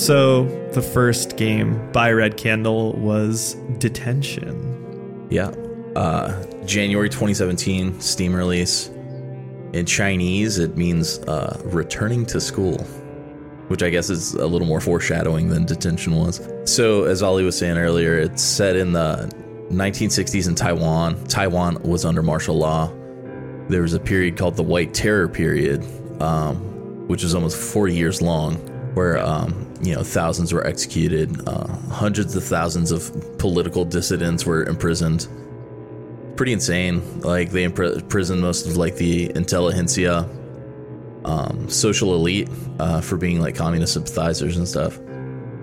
[0.00, 5.28] So the first game by Red Candle was Detention.
[5.28, 5.52] Yeah.
[5.94, 8.88] Uh, January 2017, Steam release.
[9.74, 12.78] In Chinese, it means uh, returning to school,
[13.68, 16.48] which I guess is a little more foreshadowing than detention was.
[16.64, 19.30] So, as Ollie was saying earlier, it's set in the
[19.70, 21.22] 1960s in Taiwan.
[21.24, 22.90] Taiwan was under martial law.
[23.68, 25.84] There was a period called the White Terror period,
[26.22, 26.56] um,
[27.06, 28.56] which is almost 40 years long,
[28.94, 34.64] where um, you know thousands were executed, uh, hundreds of thousands of political dissidents were
[34.64, 35.28] imprisoned
[36.40, 37.20] pretty insane.
[37.20, 40.26] Like they impr- imprisoned most of like the intelligentsia,
[41.26, 42.48] um, social elite,
[42.78, 44.98] uh, for being like communist sympathizers and stuff.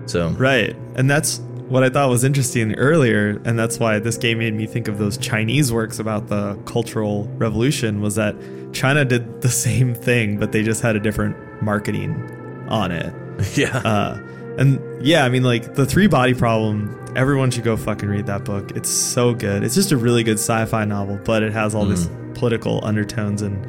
[0.06, 0.76] So Right.
[0.94, 3.42] And that's what I thought was interesting earlier.
[3.44, 7.24] And that's why this game made me think of those Chinese works about the Cultural
[7.38, 8.36] Revolution was that
[8.72, 12.37] China did the same thing, but they just had a different marketing
[12.68, 13.12] on it.
[13.56, 14.18] yeah, Uh,
[14.58, 18.44] and yeah, I mean, like the three body problem, everyone should go fucking read that
[18.44, 18.72] book.
[18.76, 19.62] It's so good.
[19.62, 23.42] It's just a really good sci fi novel, but it has all these political undertones
[23.42, 23.64] and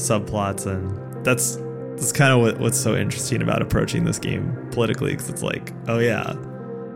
[0.00, 0.66] subplots.
[0.66, 1.56] And that's,
[1.96, 5.14] that's kind of what, what's so interesting about approaching this game politically.
[5.16, 6.34] Cause it's like, oh yeah,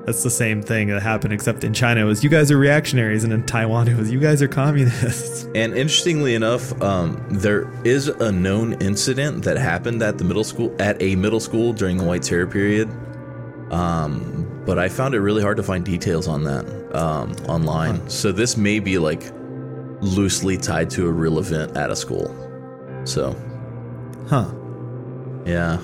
[0.07, 3.25] that's the same thing that happened, except in China it was you guys are reactionaries,
[3.25, 5.45] and in Taiwan it was you guys are communists.
[5.57, 10.75] and interestingly enough, um, there is a known incident that happened at the middle school
[10.79, 12.89] at a middle school during the White Terror period.
[13.73, 18.09] Um, but I found it really hard to find details on that um, online.
[18.09, 19.25] So this may be like
[20.01, 22.33] loosely tied to a real event at a school.
[23.03, 23.35] So
[24.29, 24.53] Huh.
[25.45, 25.81] yeah.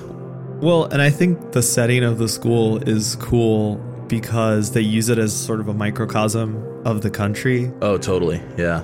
[0.61, 5.17] Well, and I think the setting of the school is cool because they use it
[5.17, 7.71] as sort of a microcosm of the country.
[7.81, 8.41] Oh, totally.
[8.57, 8.83] Yeah.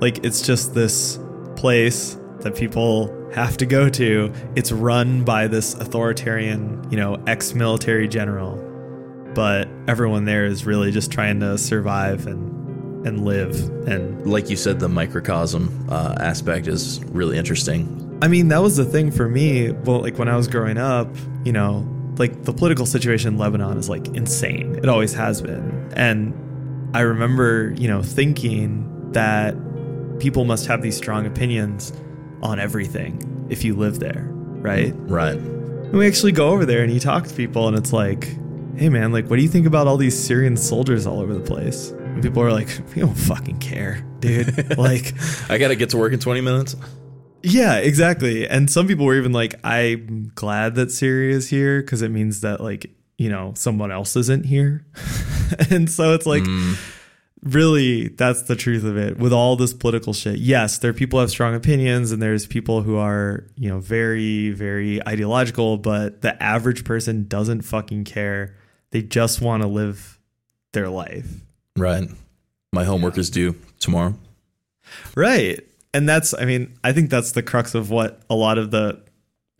[0.00, 1.18] Like it's just this
[1.56, 4.32] place that people have to go to.
[4.56, 8.56] It's run by this authoritarian, you know, ex-military general.
[9.34, 12.50] But everyone there is really just trying to survive and
[13.06, 17.98] and live and Like you said, the microcosm uh, aspect is really interesting.
[18.22, 19.72] I mean, that was the thing for me.
[19.72, 21.08] Well, like when I was growing up,
[21.44, 21.84] you know,
[22.18, 24.76] like the political situation in Lebanon is like insane.
[24.76, 25.92] It always has been.
[25.96, 29.54] And I remember, you know, thinking that
[30.18, 31.92] people must have these strong opinions
[32.42, 34.92] on everything if you live there, right?
[34.96, 35.36] Right.
[35.36, 38.36] And we actually go over there and you talk to people and it's like,
[38.76, 41.40] hey man, like what do you think about all these Syrian soldiers all over the
[41.40, 41.90] place?
[41.90, 44.78] And people are like, we don't fucking care, dude.
[44.78, 45.14] like
[45.48, 46.76] I got to get to work in 20 minutes.
[47.42, 48.48] Yeah, exactly.
[48.48, 52.40] And some people were even like, I'm glad that Syria is here because it means
[52.40, 54.84] that, like, you know, someone else isn't here.
[55.70, 56.76] and so it's like, mm.
[57.42, 59.18] really, that's the truth of it.
[59.18, 62.46] With all this political shit, yes, there are people who have strong opinions and there's
[62.46, 68.56] people who are, you know, very, very ideological, but the average person doesn't fucking care.
[68.90, 70.18] They just want to live
[70.72, 71.28] their life.
[71.76, 72.08] Right.
[72.72, 74.14] My homework is due tomorrow.
[75.14, 75.60] Right.
[75.94, 79.02] And that's, I mean, I think that's the crux of what a lot of the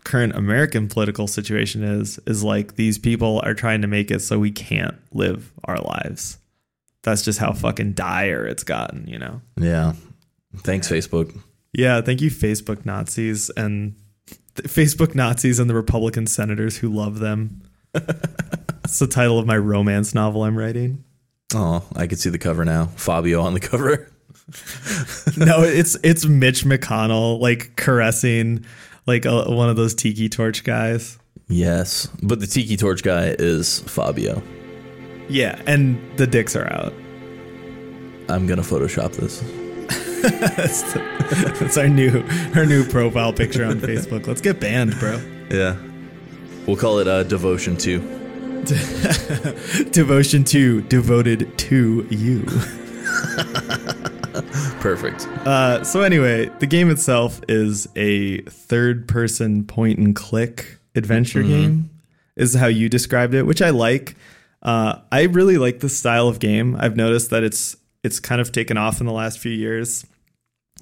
[0.04, 4.38] current American political situation is, is like these people are trying to make it so
[4.38, 6.38] we can't live our lives.
[7.02, 9.42] That's just how fucking dire it's gotten, you know?
[9.56, 9.94] Yeah.
[10.58, 11.38] Thanks, Facebook.
[11.72, 12.00] Yeah.
[12.00, 13.96] Thank you, Facebook Nazis and
[14.56, 17.62] Facebook Nazis and the Republican senators who love them.
[18.84, 21.02] It's the title of my romance novel I'm writing.
[21.54, 22.86] Oh, I can see the cover now.
[22.96, 24.11] Fabio on the cover.
[25.36, 28.64] no, it's it's Mitch McConnell like caressing
[29.06, 31.18] like a, one of those tiki torch guys.
[31.52, 32.08] Yes.
[32.22, 34.42] But the Tiki Torch guy is Fabio.
[35.28, 36.94] Yeah, and the dicks are out.
[38.28, 39.40] I'm going to Photoshop this.
[40.22, 40.92] That's,
[41.58, 42.24] that's our new
[42.54, 44.26] our new profile picture on Facebook.
[44.26, 45.20] Let's get banned, bro.
[45.50, 45.76] Yeah.
[46.66, 47.98] We'll call it uh, Devotion 2.
[49.90, 52.46] Devotion 2, devoted to you.
[54.80, 55.26] Perfect.
[55.46, 61.90] Uh, so anyway, the game itself is a third-person point-and-click adventure game.
[62.34, 64.16] Is how you described it, which I like.
[64.62, 66.76] Uh, I really like this style of game.
[66.78, 70.06] I've noticed that it's it's kind of taken off in the last few years.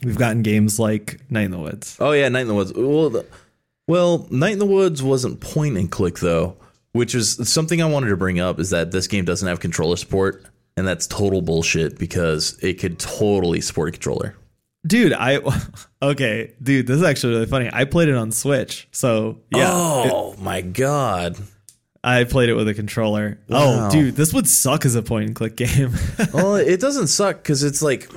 [0.05, 1.97] We've gotten games like Night in the Woods.
[1.99, 2.73] Oh yeah, Night in the Woods.
[2.73, 3.27] Well, the,
[3.89, 6.57] well, Night in the Woods wasn't point and click though,
[6.93, 8.61] which is something I wanted to bring up.
[8.61, 10.45] Is that this game doesn't have controller support,
[10.77, 14.37] and that's total bullshit because it could totally support a controller.
[14.87, 15.41] Dude, I
[16.03, 17.71] okay, dude, this is actually really funny.
[17.73, 21.37] I played it on Switch, so yeah, it- Oh my god.
[22.03, 23.39] I played it with a controller.
[23.49, 23.89] Wow.
[23.89, 25.93] Oh, dude, this would suck as a point and click game.
[26.33, 28.09] well, it doesn't suck because it's like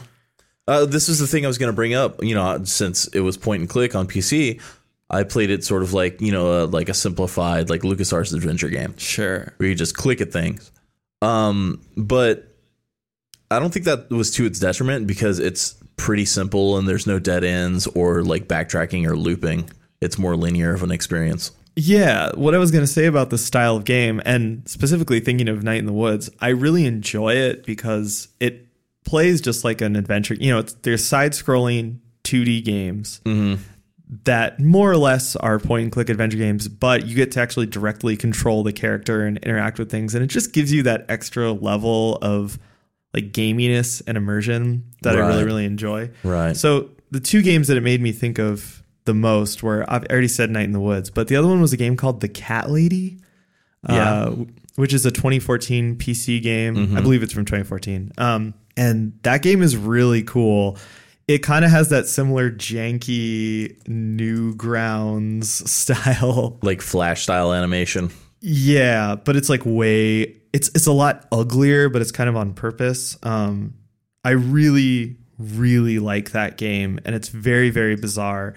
[0.70, 2.24] uh, this is the thing I was going to bring up.
[2.24, 4.62] You know, since it was point and click on PC,
[5.10, 8.70] I played it sort of like you know, uh, like a simplified like LucasArts adventure
[8.70, 9.54] game sure.
[9.58, 10.72] where you just click at things.
[11.24, 12.48] Um, but
[13.50, 17.18] I don't think that was to its detriment because it's pretty simple and there's no
[17.18, 19.70] dead ends or like backtracking or looping.
[20.02, 21.52] It's more linear of an experience.
[21.76, 25.48] Yeah, what I was going to say about this style of game, and specifically thinking
[25.48, 28.68] of Night in the Woods, I really enjoy it because it
[29.06, 30.36] plays just like an adventure.
[30.36, 33.22] You know, it's, there's side-scrolling 2D games
[34.26, 38.64] that more or less are point-and-click adventure games, but you get to actually directly control
[38.64, 42.60] the character and interact with things, and it just gives you that extra level of
[43.14, 46.10] like gaminess and immersion that I really, really enjoy.
[46.24, 46.56] Right.
[46.58, 50.28] So the two games that it made me think of the most were I've already
[50.28, 52.70] said Night in the Woods, but the other one was a game called The Cat
[52.72, 53.20] Lady,
[53.88, 54.14] Yeah.
[54.26, 54.36] uh,
[54.76, 56.98] which is a 2014 PC game.
[56.98, 58.12] I believe it's from 2014.
[58.18, 60.78] Um, and that game is really cool.
[61.28, 68.12] It kind of has that similar janky Newgrounds style Like flash style animation.
[68.42, 72.54] yeah, but it's like way it's it's a lot uglier, but it's kind of on
[72.54, 73.18] purpose.
[73.24, 73.76] Um
[74.24, 78.56] I really really like that game and it's very very bizarre.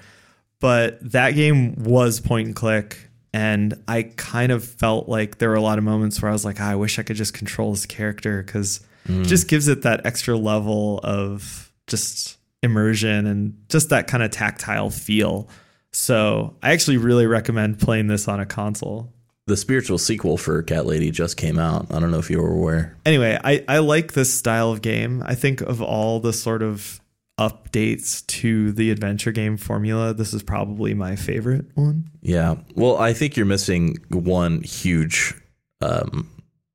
[0.61, 5.57] But that game was point and click and I kind of felt like there were
[5.57, 7.73] a lot of moments where I was like, "Ah, I wish I could just control
[7.73, 13.91] this character cuz it just gives it that extra level of just immersion and just
[13.91, 15.49] that kind of tactile feel.
[15.93, 19.13] So, I actually really recommend playing this on a console.
[19.47, 21.87] The spiritual sequel for Cat Lady just came out.
[21.91, 22.97] I don't know if you were aware.
[23.07, 25.23] anyway, I, I like this style of game.
[25.25, 27.01] I think of all the sort of
[27.39, 32.11] updates to the adventure game formula, this is probably my favorite one.
[32.23, 32.57] Yeah.
[32.75, 35.35] Well, I think you're missing one huge
[35.81, 36.29] um,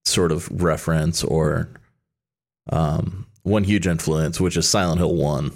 [0.05, 1.69] sort of reference or
[2.71, 5.51] um, one huge influence, which is Silent Hill 1.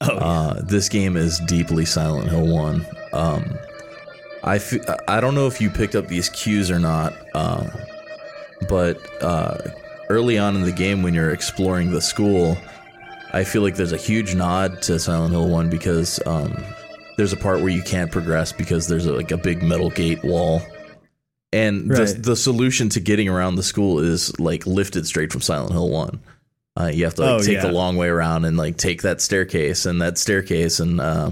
[0.00, 2.86] Oh, Uh, this game is deeply Silent Hill 1.
[3.12, 3.58] Um,
[4.42, 4.74] I, f-
[5.08, 7.68] I don't know if you picked up these cues or not, uh,
[8.68, 9.58] but uh,
[10.10, 12.58] early on in the game when you're exploring the school,
[13.32, 16.62] I feel like there's a huge nod to Silent Hill 1 because um,
[17.16, 20.22] there's a part where you can't progress because there's a, like a big metal gate
[20.24, 20.60] wall.
[21.52, 25.72] And the, the solution to getting around the school is like lifted straight from Silent
[25.72, 26.20] Hill 1.
[26.78, 27.62] Uh, you have to like, Oh, take yeah.
[27.66, 31.30] the long way around and like take that staircase and that staircase and uh,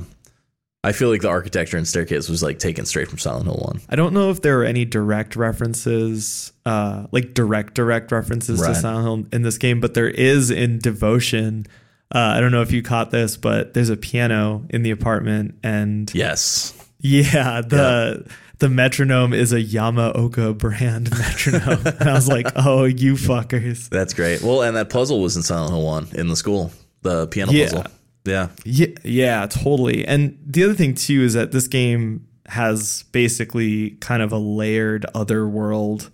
[0.85, 3.81] I feel like the architecture and staircase was like taken straight from Silent Hill 1.
[3.89, 8.69] I don't know if there are any direct references, uh, like direct, direct references Right.
[8.69, 11.67] to Silent Hill in this game, but there is in Devotion.
[12.15, 15.55] Uh, I don't know if you caught this, but there's a piano in the apartment,
[15.63, 16.75] and Yes.
[17.01, 18.27] Yeah, the
[18.63, 21.85] the metronome is a Yamaoka brand metronome.
[21.85, 24.41] and I was like, "Oh, you fuckers." That's great.
[24.41, 26.71] Well, and that puzzle was in Silent Hill 1 in the school,
[27.03, 27.65] the piano Yeah.
[27.65, 27.87] puzzle.
[28.25, 28.49] Yeah.
[28.65, 30.07] Yeah, yeah, totally.
[30.07, 35.07] And the other thing too is that this game has basically kind of a layered
[35.13, 36.11] other world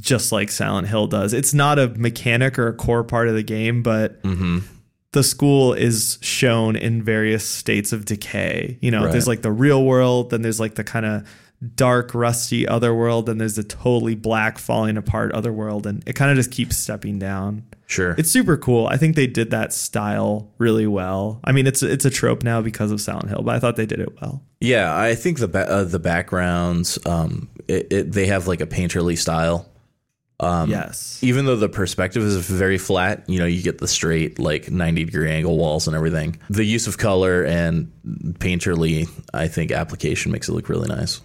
[0.00, 1.34] just like Silent Hill does.
[1.34, 4.60] It's not a mechanic or a core part of the game, but mm-hmm.
[5.12, 8.78] the school is shown in various states of decay.
[8.80, 9.12] You know, Right.
[9.12, 11.28] there's like the real world, then there's like the kind of
[11.76, 16.14] dark, rusty other world, then there's a totally black, falling apart other world, and it
[16.14, 17.64] kind of just keeps stepping down.
[17.86, 18.14] Sure.
[18.16, 18.86] It's super cool.
[18.86, 21.40] I think they did that style really well.
[21.44, 23.86] I mean, it's it's a trope now because of Silent Hill, but I thought they
[23.86, 24.42] did it well.
[24.60, 28.66] Yeah, I think the ba- uh, the backgrounds, um, it, it, they have like a
[28.66, 29.68] painterly style.
[30.40, 31.20] Um, yes.
[31.22, 35.04] Even though the perspective is very flat, you know, you get the straight like ninety
[35.04, 36.40] degree angle walls and everything.
[36.50, 37.92] The use of color and
[38.38, 41.20] painterly, I think, application makes it look really nice.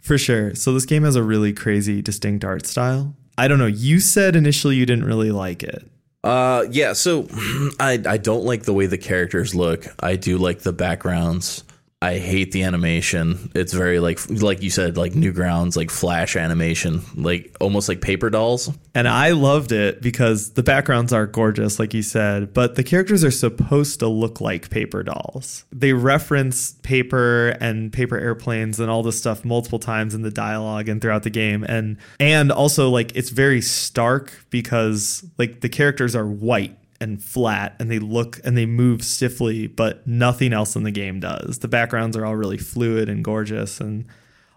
[0.00, 0.54] For sure.
[0.54, 3.14] So this game has a really crazy distinct art style.
[3.36, 3.66] I don't know.
[3.66, 5.86] You said initially you didn't really like it.
[6.22, 6.92] Uh, yeah.
[6.92, 7.26] So
[7.80, 9.86] I I don't like the way the characters look.
[10.00, 11.64] I do like the backgrounds.
[12.02, 13.50] I hate the animation.
[13.54, 18.30] It's very like like you said, like Newgrounds, like flash animation, like almost like paper
[18.30, 18.70] dolls.
[18.94, 23.22] And I loved it because the backgrounds are gorgeous, like you said, but the characters
[23.22, 25.66] are supposed to look like paper dolls.
[25.72, 30.88] They reference paper and paper airplanes and all this stuff multiple times in the dialogue
[30.88, 31.64] and throughout the game.
[31.64, 37.76] And and also like it's very stark because like the characters are white and flat
[37.80, 41.58] and they look and they move stiffly, but nothing else in the game does.
[41.60, 44.04] The backgrounds are all really fluid and gorgeous and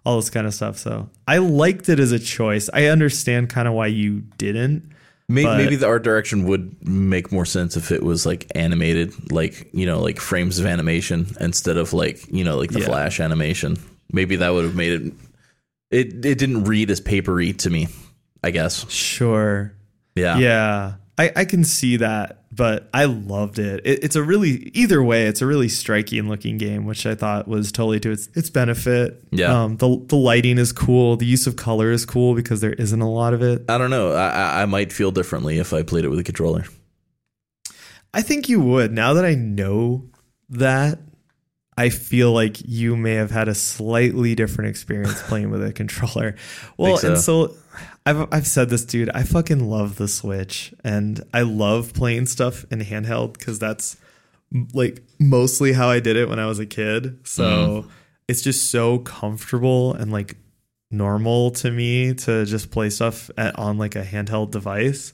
[0.05, 0.77] all this kind of stuff.
[0.77, 2.69] So I liked it as a choice.
[2.73, 4.89] I understand kind of why you didn't.
[5.29, 9.69] Maybe, maybe the art direction would make more sense if it was like animated, like
[9.73, 12.85] you know, like frames of animation instead of like you know, like the Yeah.
[12.87, 13.77] flash animation.
[14.11, 15.13] Maybe that would have made it.
[15.91, 17.87] It it didn't read as papery to me.
[18.43, 18.87] I guess.
[18.91, 19.73] Sure.
[20.15, 20.37] Yeah.
[20.37, 20.93] Yeah.
[21.15, 23.81] I, I can see that, but I loved it.
[23.85, 24.03] it.
[24.03, 27.71] It's a really either way, it's a really striking looking game, which I thought was
[27.71, 29.23] totally to its its benefit.
[29.31, 29.63] Yeah.
[29.63, 31.15] Um, the the lighting is cool.
[31.15, 33.63] The use of color is cool because there isn't a lot of it.
[33.69, 34.13] I don't know.
[34.13, 36.65] I, I- might feel differently if I played it with a controller.
[38.13, 38.91] I think you would.
[38.91, 40.09] Now that I know
[40.49, 40.99] that,
[41.77, 46.35] I feel like you may have had a slightly different experience playing with a controller.
[46.77, 47.55] Well, Think and so
[48.05, 49.09] I've I've said this, dude.
[49.09, 53.97] I fucking love the Switch, and I love playing stuff in handheld because that's
[54.73, 57.19] like mostly how I did it when I was a kid.
[57.25, 57.89] So mm-hmm.
[58.27, 60.37] it's just so comfortable and like
[60.91, 65.13] normal to me to just play stuff at, on like a handheld device.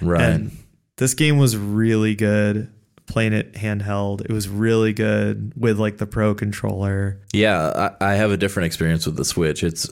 [0.00, 0.22] Right.
[0.22, 0.56] And
[0.96, 2.72] this game was really good
[3.06, 4.20] playing it handheld.
[4.22, 7.20] It was really good with like the pro controller.
[7.32, 9.62] Yeah, I, I have a different experience with the Switch.
[9.62, 9.88] It's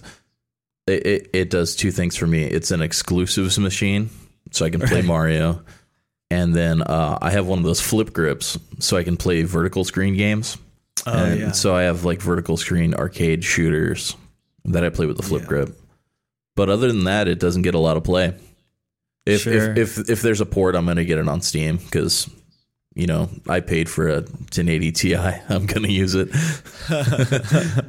[0.86, 2.42] it, it, it does two things for me.
[2.44, 4.10] It's an exclusives machine,
[4.50, 5.04] so I can play Right.
[5.04, 5.62] Mario,
[6.30, 9.84] and then uh, I have one of those flip grips, so I can play vertical
[9.84, 10.56] screen games.
[11.06, 14.16] Oh and so I have like vertical screen arcade shooters
[14.64, 15.48] that I play with the flip Yeah.
[15.48, 15.80] grip.
[16.56, 18.34] But other than that, it doesn't get a lot of play.
[19.26, 19.72] If Sure.
[19.74, 22.30] if, if if there's a port, I'm gonna get it on Steam because
[22.94, 25.14] you know I paid for a 1080 Ti.
[25.48, 26.28] I'm gonna use it.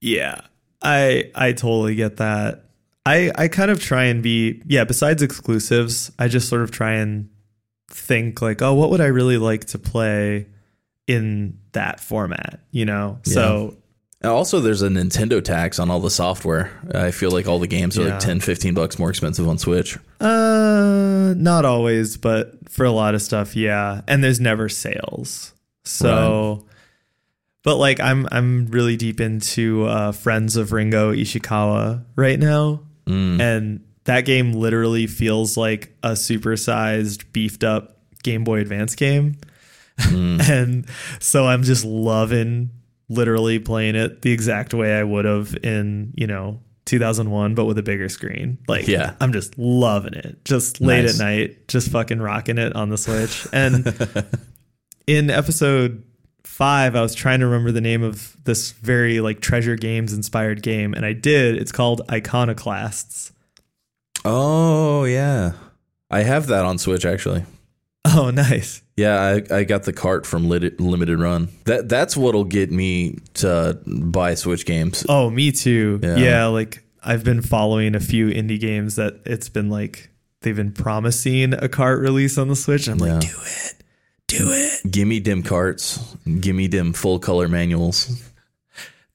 [0.00, 0.40] Yeah.
[0.82, 2.64] I I totally get that.
[3.04, 6.92] I I kind of try and be yeah, besides exclusives, I just sort of try
[6.94, 7.28] and
[7.88, 10.46] think like, oh, what would I really like to play
[11.06, 13.18] in that format, you know?
[13.22, 13.76] So
[14.22, 16.72] And also, there's a Nintendo tax on all the software.
[16.92, 18.10] I feel like all the games are Yeah.
[18.14, 19.96] like 10, 15 bucks more expensive on Switch.
[20.20, 24.00] Uh, not always, but for a lot of stuff, yeah.
[24.08, 25.52] And there's never sales.
[25.84, 26.66] So,
[27.66, 33.40] but like I'm I'm really deep into uh, Friends of Ringo Ishikawa right now, Mm.
[33.40, 39.36] and that game literally feels like a supersized, beefed up Game Boy Advance game.
[39.98, 40.86] and
[41.20, 42.70] so I'm just loving
[43.08, 47.78] literally playing it the exact way I would have in, you know, 2001, but with
[47.78, 48.58] a bigger screen.
[48.68, 49.14] Like, Yeah.
[49.20, 50.44] I'm just loving it.
[50.44, 51.20] Just late Nice.
[51.20, 53.46] at night, just fucking rocking it on the Switch.
[53.52, 53.86] And
[55.06, 56.02] in episode
[56.46, 60.62] five, I was trying to remember the name of this very like treasure games inspired
[60.62, 61.56] game, and I did.
[61.56, 63.32] It's called Iconoclasts.
[64.24, 65.52] Oh, yeah.
[66.10, 67.44] I have that on Switch, actually.
[68.04, 68.82] Oh, nice.
[68.96, 69.20] Yeah,
[69.50, 71.48] I, I got the cart from Lit- Limited Run.
[71.64, 75.04] That That's what'll get me to buy Switch games.
[75.08, 76.00] Oh, me too.
[76.02, 76.16] Yeah.
[76.16, 76.46] Yeah.
[76.46, 80.08] like I've been following a few indie games that it's been like
[80.42, 82.86] they've been promising a cart release on the Switch.
[82.88, 83.14] And I'm Yeah.
[83.14, 83.74] like, do it,
[84.26, 84.90] do it.
[84.90, 86.16] Gimme dim carts.
[86.40, 88.22] Gimme dim full color manuals.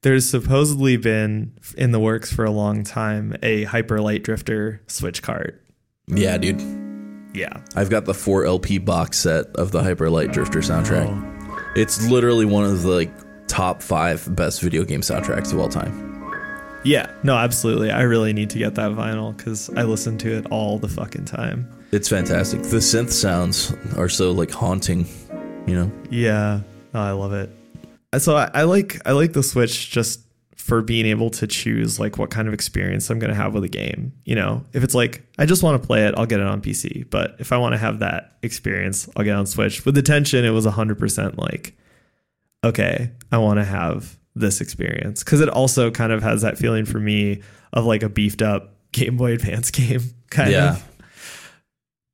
[0.02, 5.22] There's supposedly been in the works for a long time a Hyper Light Drifter Switch
[5.22, 5.62] cart.
[6.08, 6.60] Yeah, dude.
[7.36, 7.62] Yeah.
[7.76, 11.08] I've got the 4 LP box set of the Hyper Light Drifter soundtrack.
[11.08, 11.72] Oh.
[11.76, 16.08] It's literally one of the like top five best video game soundtracks of all time.
[16.84, 17.12] Yeah.
[17.24, 17.92] No, absolutely.
[17.92, 21.26] I really need to get that vinyl because I listen to it all the fucking
[21.26, 21.72] time.
[21.92, 22.62] It's fantastic.
[22.64, 25.06] The synth sounds are so like haunting,
[25.68, 25.92] you know.
[26.10, 26.62] Yeah,
[26.94, 27.50] no, I love it.
[28.20, 30.22] So I, I like I like the Switch just
[30.56, 33.64] for being able to choose like what kind of experience I'm going to have with
[33.66, 34.14] a game.
[34.26, 36.62] You know, if it's like I just want to play it, I'll get it on
[36.62, 37.10] PC.
[37.10, 39.84] But if I want to have that experience, I'll get it on Switch.
[39.86, 41.76] With Detention, it was 100% like,
[42.64, 46.86] okay, I want to have this experience because it also kind of has that feeling
[46.86, 47.42] for me
[47.74, 50.72] of like a beefed up Game Boy Advance game kind Yeah.
[50.76, 50.88] of.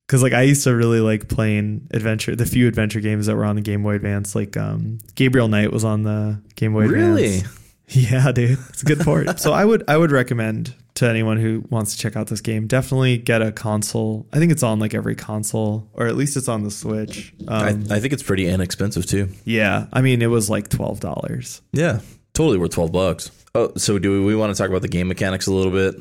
[0.07, 3.43] Because like I used to really like playing adventure, the few adventure games that were
[3.45, 4.35] on the Game Boy Advance.
[4.35, 7.37] Like um, Gabriel Knight was on the Game Boy Really?
[7.37, 7.53] Advance.
[7.89, 9.39] Yeah, dude, it's a good port.
[9.39, 12.67] so I would I would recommend to anyone who wants to check out this game
[12.67, 14.27] definitely get a console.
[14.33, 17.33] I think it's on like every console, or at least it's on the Switch.
[17.47, 19.29] I, Um, I think it's pretty inexpensive too.
[19.45, 21.61] yeah, I mean it was like twelve dollars.
[21.71, 22.01] Yeah,
[22.33, 23.31] totally worth twelve bucks.
[23.55, 25.95] Oh, so do we, we want to talk about the game mechanics a little bit?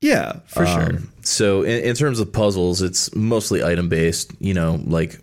[0.00, 0.96] Yeah, for sure.
[0.96, 4.32] Um, So in, in terms of puzzles, it's mostly item based.
[4.40, 5.20] You know, like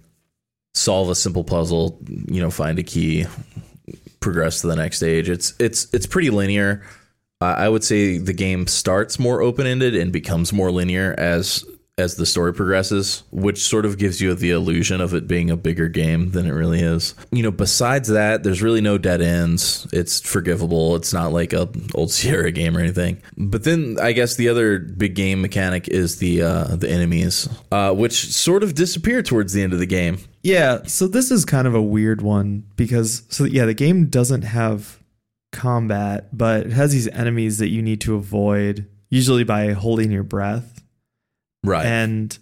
[0.75, 1.99] solve a simple puzzle.
[2.27, 3.25] You know, find a key,
[4.19, 5.29] progress to the next stage.
[5.29, 6.83] It's it's it's pretty linear.
[7.39, 11.63] I would say the game starts more open ended and becomes more linear as
[11.99, 15.57] as the story progresses, which sort of gives you the illusion of it being a
[15.57, 17.15] bigger game than it really is.
[17.31, 19.87] You know, besides that, there's really no dead ends.
[19.91, 20.95] It's forgivable.
[20.95, 23.21] It's not like a old Sierra game or anything.
[23.35, 27.93] But then I guess the other big game mechanic is the uh, the enemies, uh,
[27.93, 30.19] which sort of disappear towards the end of the game.
[30.43, 34.43] Yeah, so this is kind of a weird one because so yeah, the game doesn't
[34.43, 34.99] have
[35.51, 40.23] combat, but it has these enemies that you need to avoid usually by holding your
[40.23, 40.76] breath.
[41.67, 41.85] Right.
[41.85, 42.37] And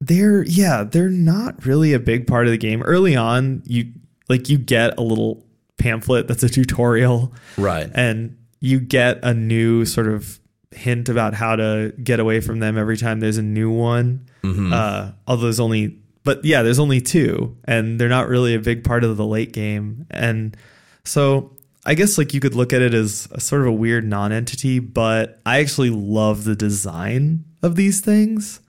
[0.00, 2.82] they're yeah, they're not really a big part of the game.
[2.82, 3.92] Early on, you
[4.28, 5.44] like you get a little
[5.78, 7.90] pamphlet that's a tutorial right.
[7.94, 10.38] and you get a new sort of
[10.72, 14.26] hint about how to get away from them every time there's a new one.
[14.42, 14.72] Mhm.
[14.72, 18.84] Uh, although there's only, but yeah, there's only two, and they're not really a big
[18.84, 20.06] part of the late game.
[20.10, 20.56] And
[21.04, 24.06] so I guess like you could look at it as a sort of a weird
[24.06, 28.60] non-entity, but I actually love the design of these things.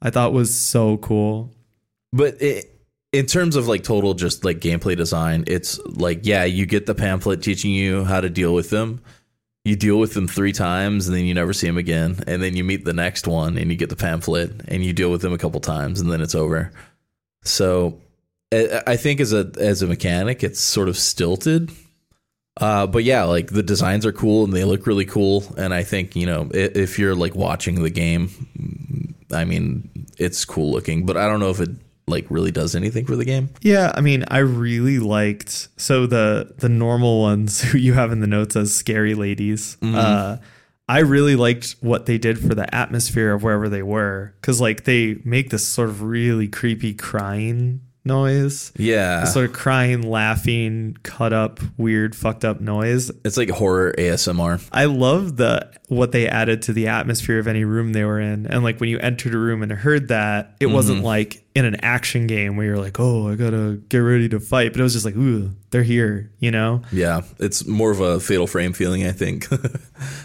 [0.00, 1.52] I thought was so cool.
[2.12, 2.78] But it,
[3.12, 6.94] in terms of like total just like gameplay design, it's like yeah, you get the
[6.94, 9.02] pamphlet teaching you how to deal with them.
[9.64, 12.56] You deal with them three times and then you never see them again, and then
[12.56, 15.32] you meet the next one and you get the pamphlet and you deal with them
[15.32, 16.72] a couple times and then it's over.
[17.42, 18.00] So
[18.52, 21.70] I think as a as a mechanic, it's sort of stilted.
[22.58, 25.84] Uh, but yeah, like the designs are cool and they look really cool, and I
[25.84, 31.16] think you know if you're like watching the game, I mean it's cool looking, but
[31.16, 31.70] I don't know if it
[32.08, 33.50] like really does anything for the game.
[33.60, 38.20] Yeah, I mean, I really liked so the the normal ones who you have in
[38.20, 39.76] the notes as scary ladies.
[39.82, 40.38] Uh,
[40.88, 44.84] I really liked what they did for the atmosphere of wherever they were because like
[44.84, 51.32] they make this sort of really creepy crying noise, Yeah, sort of crying, laughing, cut
[51.32, 53.10] up, weird, fucked up noise.
[53.24, 54.66] it's like horror ASMR.
[54.72, 58.46] I love the what they added to the atmosphere of any room they were in.
[58.46, 61.06] And like when you entered a room and heard that, it wasn't mm-hmm.
[61.06, 64.40] like in an action game where you're like, "Oh, I got to get ready to
[64.40, 66.82] fight." But it was just like, "Ooh, they're here," you know?
[66.92, 69.46] Yeah, it's more of a Fatal Frame feeling, I think.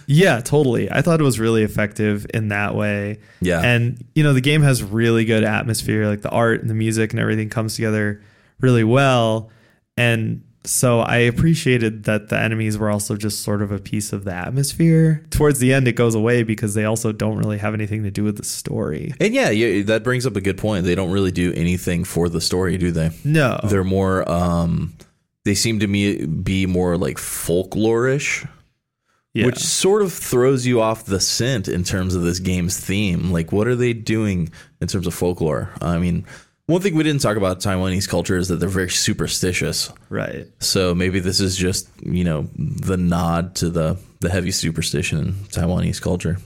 [0.05, 0.91] Yeah, totally.
[0.91, 3.19] I thought it was really effective in that way.
[3.41, 3.61] Yeah.
[3.61, 7.11] And you know, the game has really good atmosphere, like the art and the music
[7.11, 8.21] and everything comes together
[8.59, 9.49] really well.
[9.97, 14.23] And so I appreciated that the enemies were also just sort of a piece of
[14.23, 15.23] the atmosphere.
[15.29, 18.23] Towards the end it goes away because they also don't really have anything to do
[18.23, 19.13] with the story.
[19.19, 20.85] and yeah, yeah, that brings up a good point.
[20.85, 23.11] They don't really do anything for the story, do they?
[23.23, 23.59] No.
[23.63, 24.93] They're more um
[25.45, 28.47] they seem to me be more like folklorish.
[29.33, 29.45] yeah.
[29.45, 33.31] which sort of throws you off the scent in terms of this game's theme.
[33.31, 34.49] Like, what are they doing
[34.79, 35.71] in terms of folklore?
[35.81, 36.25] I mean,
[36.67, 39.91] one thing we didn't talk about Taiwanese culture is that they're very superstitious.
[40.09, 40.47] right.
[40.59, 45.33] So maybe this is just you know the nod to the the heavy superstition in
[45.51, 46.37] Taiwanese culture.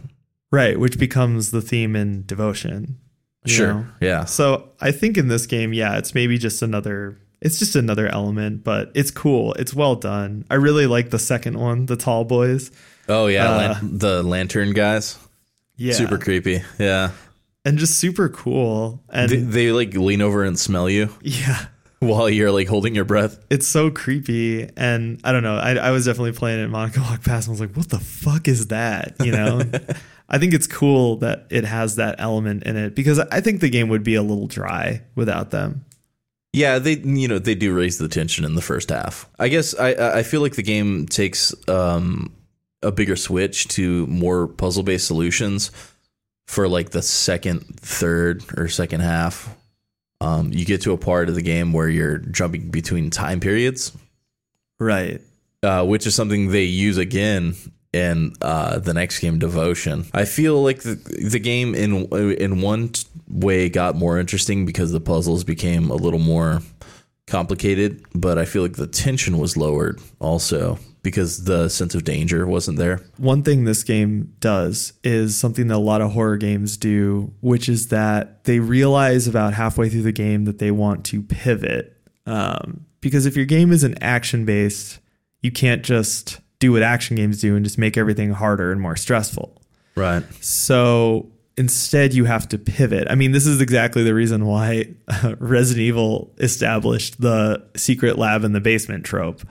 [0.51, 2.97] Right, which becomes the theme in Devotion.
[3.45, 3.73] Sure.
[3.73, 3.85] know?
[4.01, 4.25] yeah.
[4.25, 7.17] So I think in this game, yeah, it's maybe just another.
[7.39, 9.53] It's just another element, but it's cool.
[9.53, 10.43] It's well done.
[10.49, 12.71] I really like the second one, the tall boys.
[13.07, 15.19] Oh yeah, Uh, lan- the lantern guys,
[15.75, 16.63] Yeah, super creepy.
[16.79, 17.11] Yeah,
[17.65, 19.03] and just super cool.
[19.09, 21.65] And they, they like lean over and smell you yeah,
[21.99, 23.39] while you're like holding your breath.
[23.49, 24.69] it's so creepy.
[24.77, 25.57] And I don't know.
[25.57, 26.67] I, I was definitely playing it.
[26.69, 29.61] Monica walked past and I was like, "What the fuck is that?" You know.
[30.29, 33.69] I think it's cool that it has that element in it because I think the
[33.69, 35.85] game would be a little dry without them.
[36.53, 39.29] Yeah, they you know they do raise the tension in the first half.
[39.39, 42.33] I guess I I feel like the game takes um,
[42.81, 45.71] a bigger switch to more puzzle based solutions
[46.47, 49.53] for like the second, third, or second half.
[50.21, 53.91] Um, you get to a part of the game where you're jumping between time periods,
[54.79, 55.21] Right.
[55.61, 57.55] uh, which is something they use again
[57.93, 60.05] in uh, the next game, Devotion.
[60.13, 64.91] I feel like the, the game in in one t- way got more interesting because
[64.91, 66.61] the puzzles became a little more
[67.27, 72.45] complicated, but I feel like the tension was lowered also because the sense of danger
[72.45, 72.99] wasn't there.
[73.15, 77.69] one thing this game does is something that a lot of horror games do, which
[77.69, 81.95] is that they realize about halfway through the game that they want to pivot.
[82.25, 84.99] Um, because if your game isn't action based,
[85.41, 88.97] you can't just do what action games do and just make everything harder and more
[88.97, 89.61] stressful.
[89.95, 90.25] Right.
[90.43, 93.07] So instead, you have to pivot.
[93.09, 94.93] I mean, this is exactly the reason why
[95.39, 99.41] Resident Evil established the secret lab in the basement trope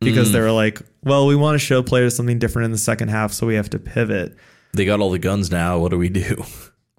[0.00, 3.08] because they were like, well, we want to show players something different in the second
[3.08, 4.36] half, so we have to pivot.
[4.74, 5.78] They got all the guns now.
[5.78, 6.42] What do we do?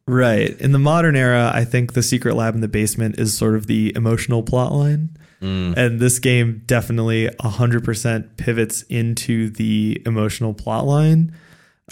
[0.07, 0.59] Right.
[0.59, 3.67] In the modern era, I think the secret lab in the basement is sort of
[3.67, 5.15] the emotional plot line.
[5.39, 11.35] And this game definitely 100% pivots into the emotional plot line.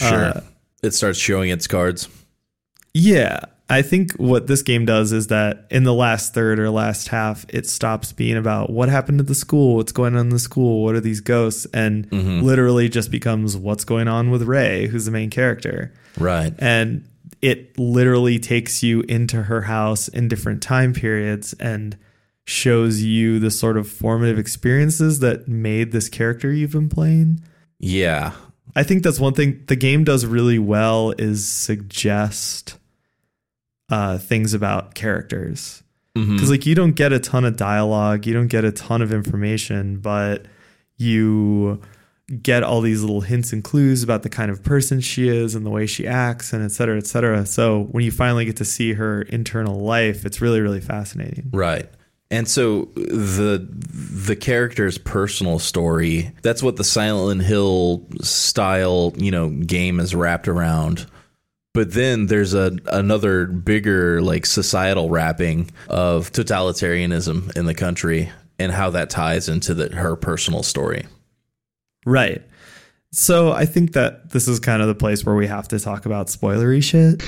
[0.00, 0.24] Sure.
[0.24, 0.40] Uh,
[0.82, 2.08] it starts showing its cards.
[2.92, 3.42] Yeah.
[3.70, 7.44] I think what this game does is that in the last third or last half,
[7.50, 10.82] it stops being about what happened at the school, what's going on in the school,
[10.82, 12.40] what are these ghosts, and mm-hmm.
[12.40, 15.92] literally just becomes what's going on with Ray, who's the main character.
[16.18, 16.54] Right.
[16.58, 17.06] And
[17.42, 21.96] it literally takes you into her house in different time periods and
[22.46, 27.42] shows you the sort of formative experiences that made this character you've been playing.
[27.78, 28.32] Yeah.
[28.74, 32.78] I think that's one thing the game does really well is suggest
[33.90, 35.82] uh, things about characters.
[36.14, 39.12] Because like you don't get a ton of dialogue, you don't get a ton of
[39.12, 40.46] information, but
[40.96, 41.80] you
[42.42, 45.64] get all these little hints and clues about the kind of person she is and
[45.64, 47.46] the way she acts and et cetera, et cetera.
[47.46, 51.50] So when you finally get to see her internal life, it's really, really fascinating.
[51.52, 51.88] Right.
[52.32, 59.50] And so the the character's personal story, that's what the Silent Hill style, you know,
[59.50, 61.06] game is wrapped around.
[61.78, 68.72] But then there's a another bigger like societal wrapping of totalitarianism in the country and
[68.72, 71.06] how that ties into the, her personal story.
[72.04, 72.42] Right.
[73.12, 76.04] So I think that this is kind of the place where we have to talk
[76.04, 77.22] about spoilery shit.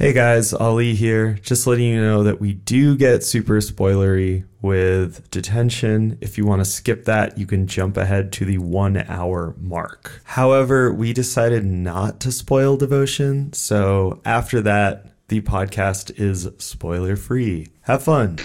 [0.00, 1.34] Hey guys, Ali here.
[1.42, 6.16] Just letting you know that we do get super spoilery with detention.
[6.22, 10.22] If you want to skip that, you can jump ahead to the one hour mark.
[10.24, 13.52] However, we decided not to spoil devotion.
[13.52, 17.66] So after that, the podcast is spoiler free.
[17.82, 18.38] Have fun.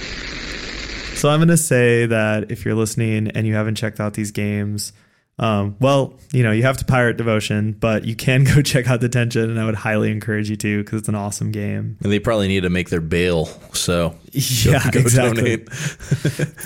[1.13, 4.31] So I'm going to say that if you're listening and you haven't checked out these
[4.31, 4.91] games,
[5.37, 9.01] um, well, you know, you have to pirate Devotion, but you can go check out
[9.01, 11.97] Detention, and I would highly encourage you to because it's an awesome game.
[12.03, 13.45] And they probably need to make their bail.
[13.73, 15.57] So Yeah, go exactly.
[15.57, 15.69] donate.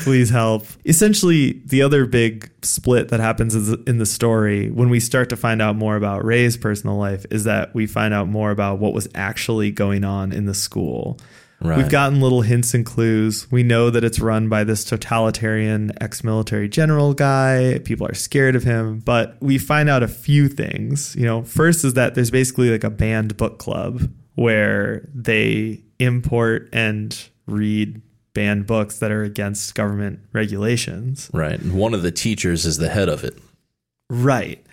[0.03, 0.65] Please help.
[0.85, 5.35] Essentially, the other big split that happens is in the story when we start to
[5.35, 8.93] find out more about Ray's personal life is that we find out more about what
[8.93, 11.17] was actually going on in the school.
[11.61, 11.77] Right.
[11.77, 13.51] We've gotten little hints and clues.
[13.51, 17.79] We know that it's run by this totalitarian ex military general guy.
[17.83, 21.15] People are scared of him, but we find out a few things.
[21.17, 26.69] You know, first is that there's basically like a banned book club where they import
[26.71, 28.01] and read
[28.33, 31.29] banned books that are against government regulations.
[31.33, 31.59] Right.
[31.59, 33.37] And one of the teachers is the head of it.
[34.09, 34.65] Right.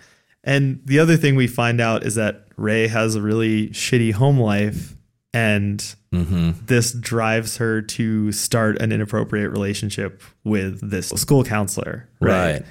[0.43, 4.39] And the other thing we find out is that Ray has a really shitty home
[4.39, 4.96] life
[5.33, 5.79] and
[6.13, 6.51] mm-hmm.
[6.65, 12.09] this drives her to start an inappropriate relationship with this school counselor.
[12.19, 12.63] Right.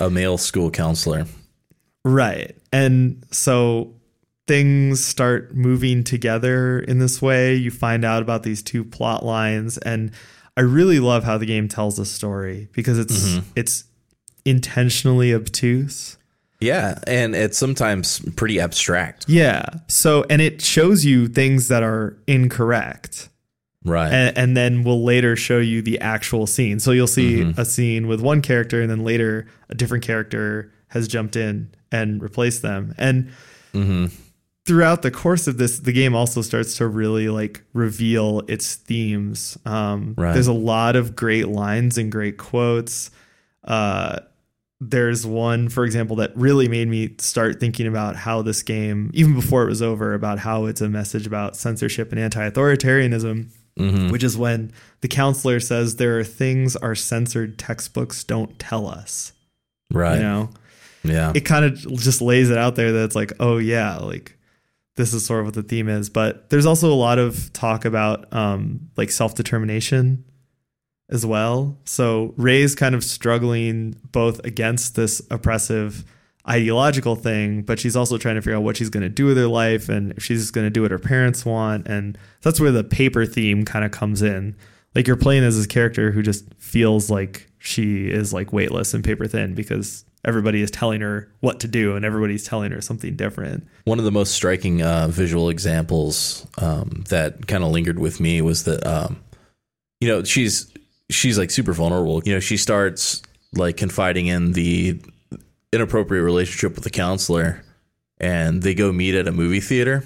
[0.00, 1.26] A male school counselor.
[2.04, 2.56] Right.
[2.72, 3.94] And so
[4.46, 7.54] things start moving together in this way.
[7.54, 10.12] You find out about these two plot lines and
[10.56, 13.48] I really love how the game tells the story because it's mm-hmm.
[13.54, 13.84] it's
[14.44, 16.16] intentionally obtuse.
[16.60, 16.98] Yeah.
[17.06, 19.28] And it's sometimes pretty abstract.
[19.28, 19.66] Yeah.
[19.88, 23.28] So and it shows you things that are incorrect.
[23.84, 24.12] Right.
[24.12, 26.80] and, and then we'll later show you the actual scene.
[26.80, 27.60] So you'll see Mm-hmm.
[27.60, 32.20] a scene with one character, and then later a different character has jumped in and
[32.20, 32.94] replaced them.
[32.98, 33.30] And
[33.74, 34.06] Mm-hmm.
[34.64, 39.56] throughout the course of this, the game also starts to really like reveal its themes.
[39.64, 40.32] Um, Right.
[40.32, 43.12] There's a lot of great lines and great quotes.
[43.62, 44.18] Uh,
[44.80, 49.34] there's one, for example, that really made me start thinking about how this game, even
[49.34, 53.48] before it was over, about how it's a message about censorship and anti-authoritarianism
[54.10, 54.72] which is when
[55.02, 59.34] the counselor says there are things our censored textbooks don't tell us.
[59.92, 60.16] right.
[60.16, 60.50] You know,
[61.04, 61.32] Yeah.
[61.34, 64.38] it kind of just lays it out there that it's like, oh yeah, like
[64.96, 66.08] this is sort of what the theme is.
[66.08, 70.24] But there's also a lot of talk about um, like self determination
[71.08, 71.78] as well.
[71.84, 76.04] So Ray's kind of struggling both against this oppressive
[76.48, 79.36] ideological thing, but she's also trying to figure out what she's going to do with
[79.36, 81.86] her life and if she's going to do what her parents want.
[81.88, 84.56] And that's where the paper theme kind of comes in.
[84.94, 89.04] Like you're playing as this character who just feels like she is like weightless and
[89.04, 93.14] paper thin because everybody is telling her what to do and everybody's telling her something
[93.14, 93.66] different.
[93.84, 98.40] One of the most striking uh, visual examples um, that kind of lingered with me
[98.40, 99.22] was that, um,
[100.00, 100.72] you know, she's
[101.10, 102.22] she's like super vulnerable.
[102.24, 103.22] You know, she starts
[103.54, 105.00] like confiding in the
[105.72, 107.62] inappropriate relationship with the counselor,
[108.18, 110.04] and they go meet at a movie theater,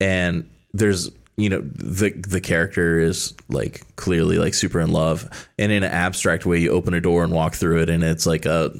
[0.00, 5.28] and there's you know the the character is like clearly like super in love,
[5.58, 8.26] and in an abstract way, you open a door and walk through it, and it's
[8.26, 8.72] like a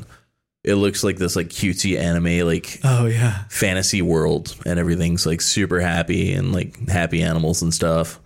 [0.63, 3.45] it looks like this like cutesy anime like Oh yeah.
[3.51, 8.19] fantasy world and everything's like super happy and like happy animals and stuff.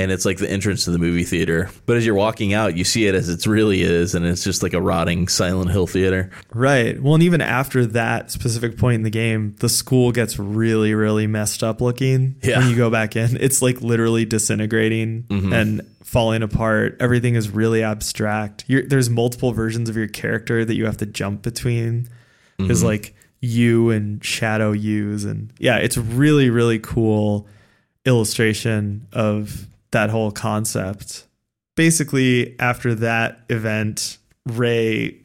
[0.00, 1.70] And it's like the entrance to the movie theater.
[1.84, 4.62] But as you're walking out, you see it as it really is, and it's just
[4.62, 6.30] like a rotting Silent Hill theater.
[6.54, 7.00] Right.
[7.00, 11.26] Well, and even after that specific point in the game, the school gets really, really
[11.26, 12.60] messed up looking Yeah.
[12.60, 13.36] when you go back in.
[13.36, 15.52] It's like literally disintegrating mm-hmm.
[15.52, 16.96] and falling apart.
[16.98, 18.64] Everything is really abstract.
[18.66, 22.08] You're, there's multiple versions of your character that you have to jump between.
[22.58, 22.86] There's mm-hmm.
[22.86, 25.24] like you and shadow yous.
[25.24, 27.46] And yeah, it's really, really cool
[28.04, 31.26] illustration of that whole concept.
[31.76, 35.20] Basically, after that event, Ray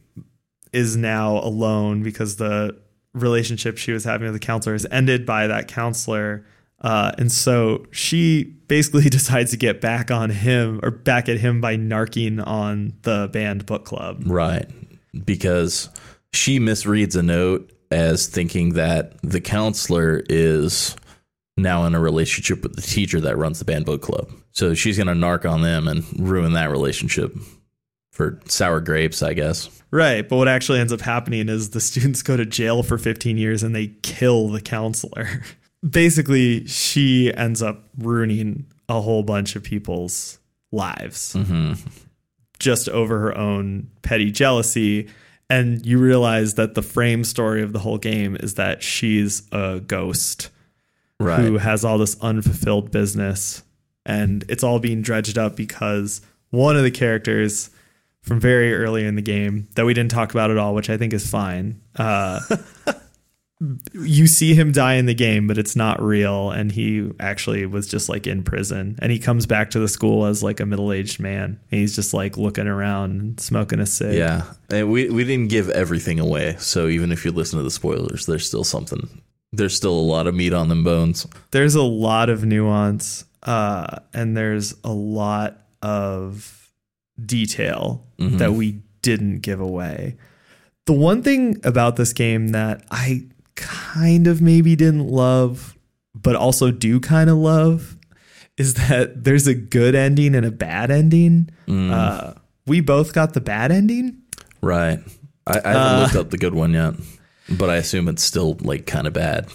[0.72, 2.76] is now alone because the
[3.14, 6.44] relationship she was having with the counselor is ended by that counselor.
[6.80, 11.60] Uh, and so she basically decides to get back on him or back at him
[11.60, 14.22] by narking on the banned book club.
[14.26, 14.68] Right.
[15.24, 15.88] Because
[16.32, 20.96] she misreads a note as thinking that the counselor is
[21.56, 24.30] now in a relationship with the teacher that runs the banned book club.
[24.56, 27.36] So she's going to narc on them and ruin that relationship
[28.10, 29.68] for sour grapes, I guess.
[29.90, 30.26] Right.
[30.26, 33.62] But what actually ends up happening is the students go to jail for 15 years
[33.62, 35.28] and they kill the counselor.
[35.88, 40.38] Basically, she ends up ruining a whole bunch of people's
[40.72, 41.74] lives mm-hmm.
[42.58, 45.10] just over her own petty jealousy.
[45.50, 49.80] And you realize that the frame story of the whole game is that she's a
[49.80, 50.48] ghost
[51.18, 51.40] Right.
[51.40, 53.62] who has all this unfulfilled business
[54.06, 57.68] and it's all being dredged up because one of the characters
[58.22, 60.96] from very early in the game that we didn't talk about at all which i
[60.96, 62.40] think is fine uh,
[63.94, 67.88] you see him die in the game but it's not real and he actually was
[67.88, 71.18] just like in prison and he comes back to the school as like a middle-aged
[71.18, 74.42] man and he's just like looking around and smoking a cig Yeah.
[74.68, 76.56] And we, we didn't give everything away.
[76.58, 79.22] So even if you listen to the spoilers, there's still something.
[79.52, 81.24] There's still a lot of meat on them bones.
[81.52, 86.70] there's a lot of nuance uh, and there's a lot of
[87.24, 90.16] detail that we didn't give away.
[90.86, 95.76] The one thing about this game that I kind of maybe didn't love,
[96.14, 97.96] but also do kind of love,
[98.56, 101.50] is that there's a good ending and a bad ending.
[101.68, 102.34] Uh,
[102.66, 104.22] we both got the bad ending.
[104.60, 104.98] Right.
[105.46, 106.94] I, I haven't looked up the good one yet,
[107.48, 109.48] but I assume it's still like kind of bad.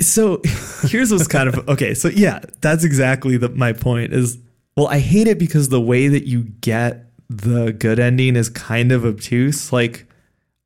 [0.00, 0.40] So
[0.82, 1.94] here's what's kind of okay.
[1.94, 4.12] So yeah, that's exactly the, my point.
[4.12, 4.38] Is
[4.76, 8.92] well, I hate it because the way that you get the good ending is kind
[8.92, 9.72] of obtuse.
[9.72, 10.06] Like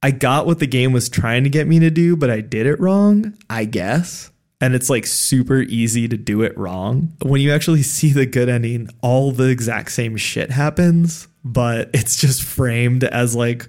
[0.03, 2.67] I got what the game was trying to get me to do, but I did
[2.67, 3.35] it wrong.
[3.51, 4.31] I guess.
[4.61, 7.13] And it's like super easy to do it wrong.
[7.23, 12.17] When you actually see the good ending, all the exact same shit happens, but it's
[12.17, 13.69] just framed as like,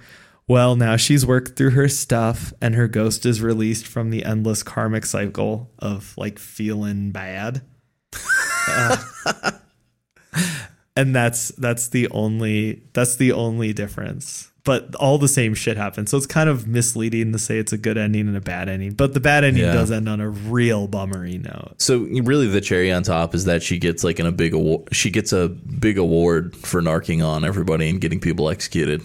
[0.50, 4.64] well, now she's worked through her stuff and her ghost is released from the endless
[4.64, 7.62] karmic cycle of like feeling bad.
[8.68, 8.98] Uh,
[10.96, 14.52] and that's that's the only that's the only difference.
[14.66, 16.12] But all the same shit happens.
[16.12, 18.92] So it's kind of misleading to say it's a good ending and a bad ending.
[18.94, 19.72] But the bad ending Yeah.
[19.74, 21.76] does end on a real bummery note.
[21.78, 24.90] So really, the cherry on top is that she gets like in a big award.
[24.92, 29.02] She gets a big award for narking on everybody and getting people executed.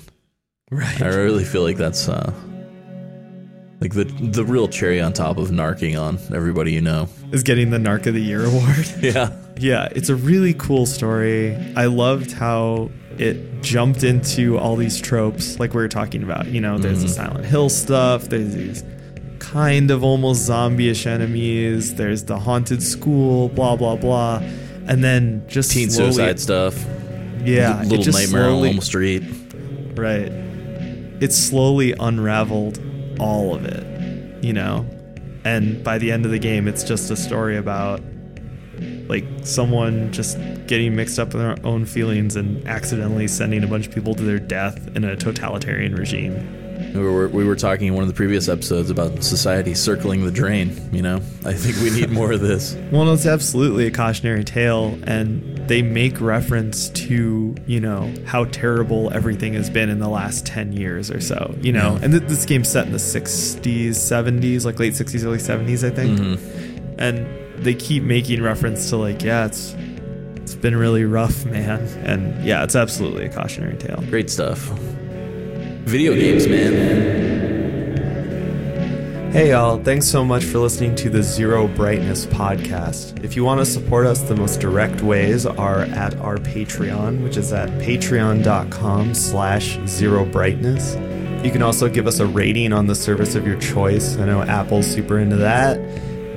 [0.70, 1.02] Right.
[1.02, 2.32] I really feel like that's uh,
[3.80, 7.08] like the the real cherry on top of narking on everybody you know.
[7.32, 8.86] Is getting the Narc of the Year award.
[9.00, 9.30] Yeah.
[9.56, 11.54] Yeah, it's a really cool story.
[11.76, 16.46] I loved how it jumped into all these tropes, like we were talking about.
[16.48, 18.82] You know, there's the Silent Hill stuff, there's these
[19.38, 24.38] kind of almost zombie ish enemies, there's the haunted school, blah, blah, blah.
[24.88, 26.74] And then just Teen slowly, suicide stuff.
[27.44, 29.22] Yeah, it Little nightmare slowly, on Elm Street.
[29.94, 30.32] Right.
[31.24, 32.78] It slowly unraveled
[33.18, 34.84] all of it, you know?
[35.42, 38.02] And by the end of the game, it's just a story about
[39.08, 43.86] like someone just getting mixed up in their own feelings and accidentally sending a bunch
[43.86, 46.63] of people to their death in a totalitarian regime.
[46.94, 50.30] We were, we were talking in one of the previous episodes about society circling the
[50.30, 50.90] drain.
[50.92, 52.76] You know, I think we need more of this.
[52.94, 59.12] Well, it's absolutely a cautionary tale, and they make reference to, you know, how terrible
[59.12, 61.98] everything has been in the last 10 years or so, you know.
[62.00, 65.92] And th- this game's set in the 60s, 70s, like late 60s, early 70s, I
[65.92, 66.20] think.
[66.20, 66.94] Mm-hmm.
[67.00, 69.74] And they keep making reference to, like, yeah, it's.
[70.36, 71.80] It's been really rough, man.
[72.04, 74.04] And yeah, it's absolutely a cautionary tale.
[74.10, 74.70] Great stuff.
[75.84, 77.04] Video games, man.
[79.32, 79.82] Hey, y'all.
[79.82, 83.22] Thanks so much for listening to the Zero Brightness podcast.
[83.22, 87.36] If you want to support us, the most direct ways are at our Patreon, which
[87.36, 90.94] is at patreon.com slash zero brightness.
[91.44, 94.16] You can also give us a rating on the service of your choice.
[94.16, 95.78] I know Apple's super into that.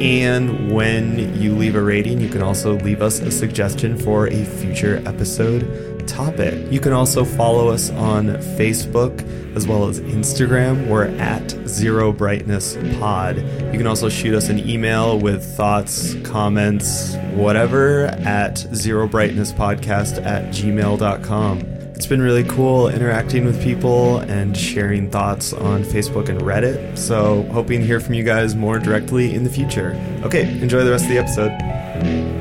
[0.01, 4.43] And when you leave a rating, you can also leave us a suggestion for a
[4.43, 6.72] future episode topic.
[6.72, 8.28] You can also follow us on
[8.58, 10.88] Facebook as well as Instagram.
[10.88, 13.38] We're at Zero Brightness Pod.
[13.38, 20.24] You can also shoot us an email with thoughts, comments, whatever at Zero Brightness Podcast
[20.24, 21.60] at gmail.com.
[21.97, 26.95] It's been really cool interacting with people and sharing thoughts on Facebook and Reddit.
[26.95, 29.99] So, hoping to hear from you guys more directly in the future.
[30.24, 32.36] Okay, enjoy the rest of the episode.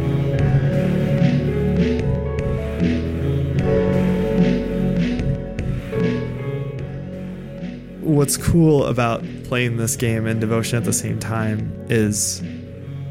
[8.16, 12.42] What's cool about playing this game and devotion at the same time is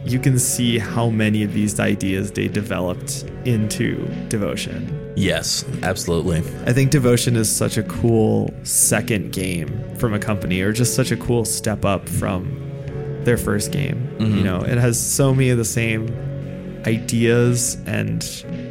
[0.03, 5.13] you can see how many of these ideas they developed into devotion.
[5.15, 6.39] Yes, absolutely.
[6.65, 11.11] I think Devotion is such a cool second game from a company, or just such
[11.11, 12.59] a cool step up from
[13.25, 14.09] their first game.
[14.17, 14.43] You mm-hmm.
[14.43, 16.07] know, it has so many of the same
[16.87, 18.23] ideas and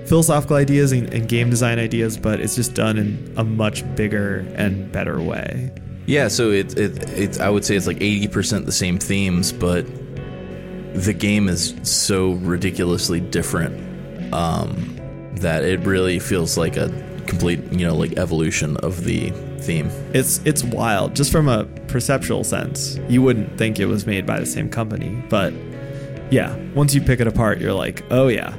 [0.08, 4.44] philosophical ideas and, and game design ideas, but it's just done in a much bigger
[4.56, 5.70] and better way.
[6.06, 9.52] Yeah, so it, it it's I would say it's like eighty percent the same themes,
[9.52, 9.86] but
[10.94, 14.98] the game is so ridiculously different um,
[15.36, 16.88] that it really feels like a
[17.26, 19.30] complete you know like evolution of the
[19.60, 19.88] theme.
[20.12, 22.98] It's it's wild, just from a perceptual sense.
[23.08, 25.52] You wouldn't think it was made by the same company, but
[26.30, 28.54] yeah, once you pick it apart, you're like, oh yeah,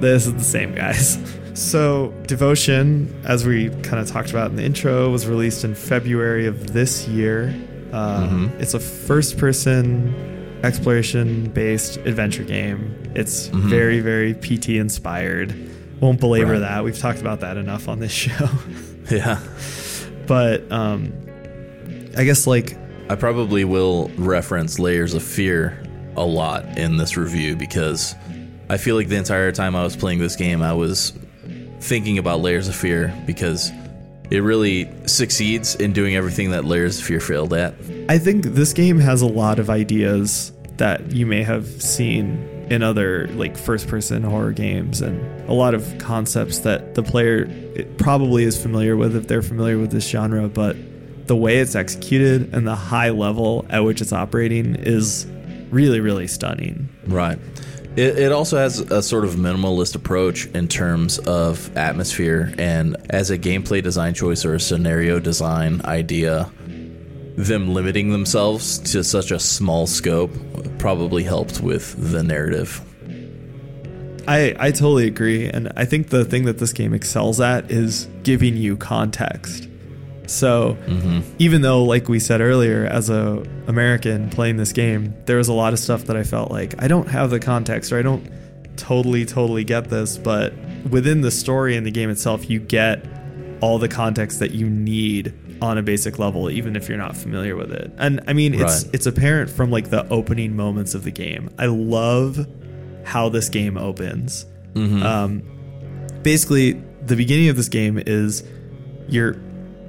[0.00, 1.16] this is the same guys.
[1.54, 6.46] So, Devotion, as we kind of talked about in the intro, was released in February
[6.46, 7.54] of this year.
[7.92, 12.96] Uh, It's a first person exploration based adventure game.
[13.14, 15.54] It's very, very PT inspired.
[16.00, 16.58] Won't belabor Right.
[16.60, 16.84] that.
[16.84, 18.48] We've talked about that enough on this show.
[19.10, 19.38] Yeah,
[20.26, 21.12] but um,
[22.16, 22.76] I guess like
[23.10, 25.82] I probably will reference Layers of Fear
[26.16, 28.14] a lot in this review because
[28.70, 31.12] I feel like the entire time I was playing this game, I was
[31.82, 33.70] thinking about Layers of Fear because
[34.30, 37.74] it really succeeds in doing everything that Layers of Fear failed at.
[38.08, 42.82] I think this game has a lot of ideas that you may have seen in
[42.82, 45.20] other like first person horror games and
[45.50, 47.46] a lot of concepts that the player
[47.98, 50.76] probably is familiar with if they're familiar with this genre but
[51.26, 55.26] the way it's executed and the high level at which it's operating is
[55.70, 57.38] really really stunning Right.
[57.94, 63.30] It, it also has a sort of minimalist approach in terms of atmosphere, and as
[63.30, 66.50] a gameplay design choice or a scenario design idea,
[67.36, 70.30] them limiting themselves to such a small scope
[70.78, 72.80] probably helped with the narrative.
[74.26, 75.48] I, I totally agree.
[75.48, 79.68] And I think the thing that this game excels at is giving you context.
[80.26, 80.76] So
[81.38, 85.52] even though, like we said earlier, as a American playing this game, there was a
[85.52, 88.26] lot of stuff that I felt like I don't have the context or I don't
[88.76, 90.16] totally, totally get this.
[90.18, 90.54] But
[90.90, 93.04] within the story and the game itself, you get
[93.60, 97.54] all the context that you need on a basic level, even if you're not familiar
[97.54, 97.92] with it.
[97.98, 98.94] And I mean, it's Right.
[98.94, 101.50] it's apparent from like the opening moments of the game.
[101.58, 102.46] I love
[103.04, 104.46] how this game opens.
[105.02, 105.42] Um,
[106.22, 106.72] basically,
[107.06, 108.42] the beginning of this game is
[109.08, 109.36] your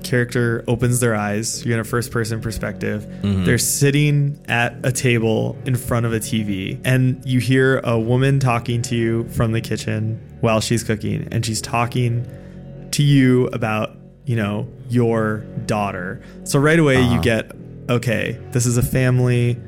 [0.04, 1.66] character opens their eyes.
[1.66, 3.06] You're in a first person perspective.
[3.22, 3.46] Mm-hmm.
[3.46, 8.40] They're sitting at a table in front of a TV, and you hear a woman
[8.40, 12.28] talking to you from the kitchen while she's cooking, and she's talking
[12.92, 13.96] to you about,
[14.26, 16.22] you know, your daughter.
[16.44, 17.22] So right away, you uh-huh.
[17.22, 17.52] get,
[17.90, 19.60] okay, this is a family.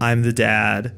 [0.00, 0.94] I'm the dad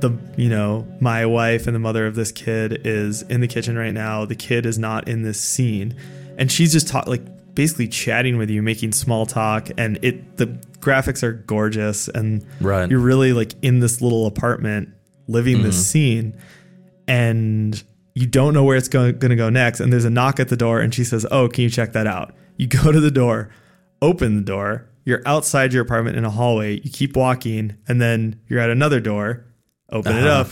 [0.00, 3.76] the you know my wife and the mother of this kid is in the kitchen
[3.76, 5.94] right now the kid is not in this scene
[6.38, 7.22] and she's just talk like
[7.56, 10.46] basically chatting with you making small talk and it the
[10.78, 12.88] graphics are gorgeous and Right.
[12.88, 14.90] you're really like in this little apartment
[15.26, 16.36] living this scene
[17.08, 17.82] and
[18.14, 20.56] you don't know where it's going to go next and there's a knock at the
[20.56, 23.50] door and she says oh can you check that out you go to the door
[24.02, 28.38] open the door you're outside your apartment in a hallway you keep walking and then
[28.48, 29.44] you're at another door
[29.90, 30.40] open it Uh-huh.
[30.42, 30.48] up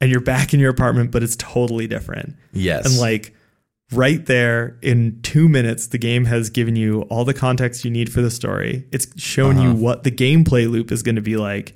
[0.00, 2.86] and you're back in your apartment but it's totally different Yes.
[2.86, 3.34] and like
[3.92, 8.12] right there in two minutes the game has given you all the context you need
[8.12, 9.78] for the story it's shown you uh-huh.
[9.78, 11.74] what the gameplay loop is going to be like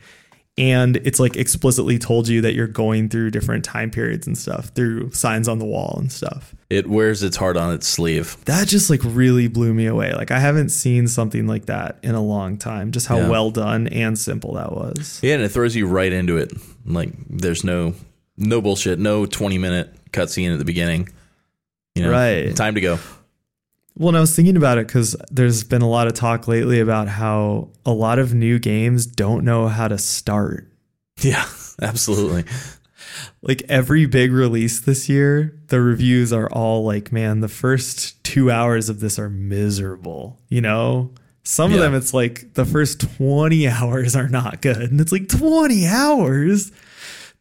[0.57, 4.67] and it's like explicitly told you that you're going through different time periods and stuff
[4.69, 6.55] through signs on the wall and stuff.
[6.71, 8.37] It wears its heart on its sleeve.
[8.45, 10.13] That just like really blew me away.
[10.13, 12.93] Like I haven't seen something like that in a long time.
[12.93, 13.29] Just how Yeah.
[13.29, 15.19] well done and simple that was.
[15.23, 16.53] Yeah, and it throws you right into it.
[16.87, 17.95] Like there's no
[18.37, 21.09] no bullshit, no 20 minute cutscene at the beginning.
[21.95, 22.55] You know, Right.
[22.57, 22.99] Time to go.
[23.97, 26.81] Well, and I was thinking about it because there's been a lot of talk lately
[26.81, 30.69] about how a lot of new games don't know how to start.
[31.21, 31.47] Yeah,
[31.83, 32.45] absolutely.
[33.41, 38.51] Like every big release this year, the reviews are all like, man, the first two
[38.51, 40.41] hours of this are miserable.
[40.49, 41.13] You know?
[41.45, 44.79] Some of them, it's like the first 20 hours are not good.
[44.79, 46.73] And it's like 20 hours?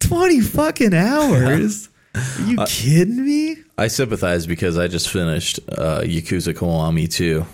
[0.01, 1.89] 20 fucking hours?
[2.15, 3.62] Are you uh, kidding me?
[3.77, 7.45] I sympathize because I just finished uh, Yakuza Kiwami 2.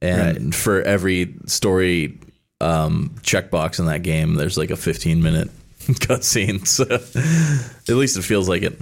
[0.00, 2.18] And for every story
[2.60, 5.50] um, checkbox in that game, there's like a 15 minute
[5.80, 6.66] cutscene.
[6.66, 8.80] So at least it feels like it.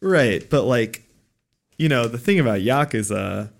[0.00, 1.02] Right, but like,
[1.78, 3.50] you know, the thing about Yakuza,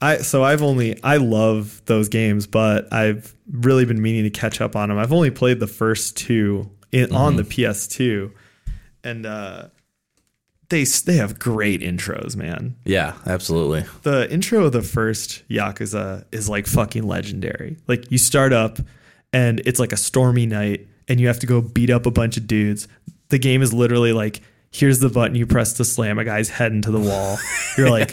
[0.00, 4.60] I so I've only I love those games, but I've really been meaning to catch
[4.60, 4.98] up on them.
[4.98, 8.32] I've only played the first two in, on the PS2,
[9.04, 9.68] and uh,
[10.68, 12.76] they they have great intros, man.
[12.84, 13.84] Yeah, absolutely.
[14.02, 17.76] The intro of the first Yakuza is like fucking legendary.
[17.86, 18.78] Like you start up
[19.32, 22.36] and it's like a stormy night and you have to go beat up a bunch
[22.36, 22.88] of dudes.
[23.28, 24.40] The game is literally like
[24.72, 27.38] here's the button you press to slam a guy's head into the wall.
[27.78, 28.12] You're like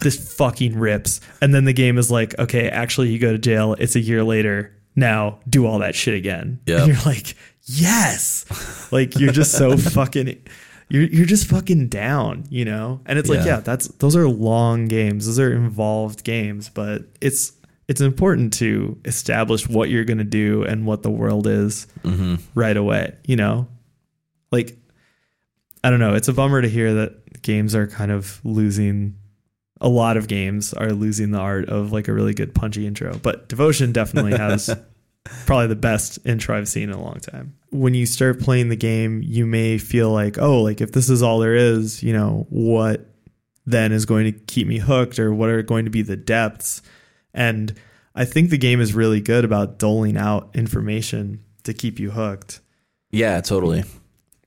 [0.00, 1.20] this fucking rips.
[1.42, 3.74] And then the game is like okay, actually you go to jail.
[3.78, 4.74] It's a year later.
[4.94, 6.60] Now do all that shit again.
[6.66, 6.78] Yep.
[6.78, 8.44] And you're like, "Yes."
[8.90, 10.42] Like you're just so fucking
[10.88, 13.00] you're you're just fucking down, you know?
[13.06, 13.46] And it's like, Yeah.
[13.46, 15.26] yeah, that's those are long games.
[15.26, 17.52] Those are involved games, but it's
[17.88, 22.36] it's important to establish what you're going to do and what the world is mm-hmm.
[22.54, 23.68] right away, you know?
[24.50, 24.76] Like
[25.84, 29.14] I don't know, it's a bummer to hear that games are kind of losing
[29.80, 33.16] a lot of games are losing the art of like a really good punchy intro,
[33.18, 34.74] but Devotion definitely has
[35.46, 37.54] probably the best intro I've seen in a long time.
[37.70, 41.22] When you start playing the game, you may feel like, oh, like if this is
[41.22, 43.06] all there is, you know, what
[43.66, 46.82] then is going to keep me hooked or what are going to be the depths?
[47.34, 47.74] And
[48.14, 52.60] I think the game is really good about doling out information to keep you hooked.
[53.10, 53.84] Yeah, totally.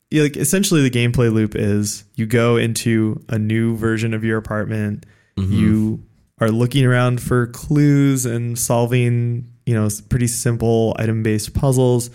[0.09, 4.37] Yeah, like essentially the gameplay loop is you go into a new version of your
[4.37, 5.05] apartment,
[5.37, 5.53] mm-hmm.
[5.53, 6.03] you
[6.39, 12.09] are looking around for clues and solving, you know, pretty simple item-based puzzles.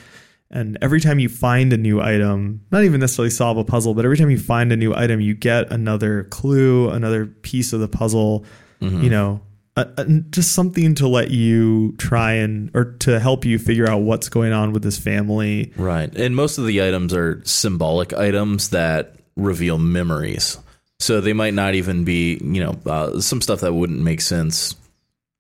[0.50, 4.04] And every time you find a new item, not even necessarily solve a puzzle, but
[4.04, 7.88] every time you find a new item, you get another clue, another piece of the
[7.88, 8.44] puzzle,
[8.80, 9.40] you know,
[9.74, 14.02] a, a- just something to let you try and, or to help you figure out
[14.02, 15.72] what's going on with this family.
[15.76, 16.14] Right.
[16.14, 20.58] And most of the items are symbolic items that reveal memories.
[20.98, 24.76] So they might not even be, you know, uh, some stuff that wouldn't make sense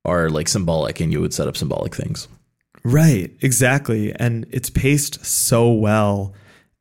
[0.06, 2.28] are like symbolic and you would set up symbolic things.
[2.84, 4.14] Right, exactly.
[4.14, 6.32] And it's paced so well.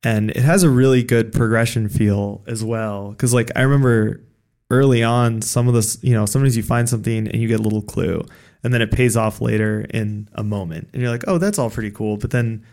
[0.03, 3.15] And it has a really good progression feel as well.
[3.17, 4.21] Cause like I remember
[4.69, 7.63] early on, some of this, you know, sometimes you find something and you get a
[7.63, 8.23] little clue
[8.63, 10.89] and then it pays off later in a moment.
[10.93, 12.17] And you're like, oh, that's all pretty cool.
[12.17, 12.63] But then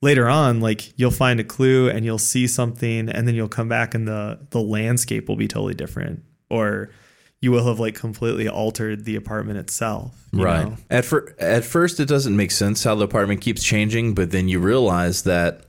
[0.00, 3.68] later on, like you'll find a clue and you'll see something and then you'll come
[3.68, 6.22] back and the the landscape will be totally different.
[6.50, 6.90] Or
[7.40, 10.12] you will have like completely altered the apartment itself.
[10.32, 10.66] you Right.
[10.66, 10.76] know?
[10.90, 14.48] At fir- at first, it doesn't make sense how the apartment keeps changing, but then
[14.48, 15.62] you realize that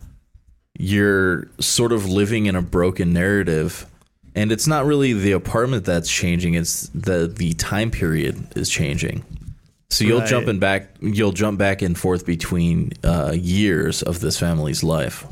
[0.77, 3.85] you're sort of living in a broken narrative,
[4.35, 9.23] and it's not really the apartment that's changing; it's the the time period is changing.
[9.91, 10.29] So you'll Right.
[10.29, 15.25] jump in back, you'll jump back and forth between uh, years of this family's life,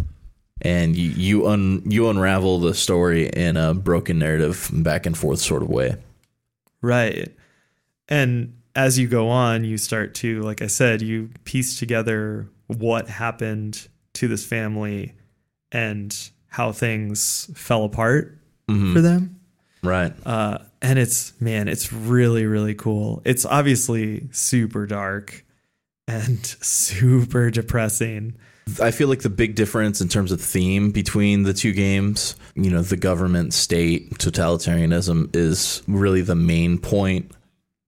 [0.61, 5.39] and you you un you unravel the story in a broken narrative, back and forth
[5.39, 5.95] sort of way.
[6.88, 7.35] Right.
[8.07, 13.09] And as you go on, you start to, like I said, you piece together what
[13.09, 15.14] happened to this family
[15.69, 16.15] and
[16.47, 18.39] how things fell apart
[18.93, 19.41] for them.
[19.84, 20.14] Right.
[20.26, 23.22] Uh, and it's, man, it's really, really cool.
[23.26, 25.43] It's obviously super dark
[26.07, 28.38] and super depressing.
[28.81, 32.69] I feel like the big difference in terms of theme between the two games, you
[32.69, 37.31] know, the government state totalitarianism is really the main point.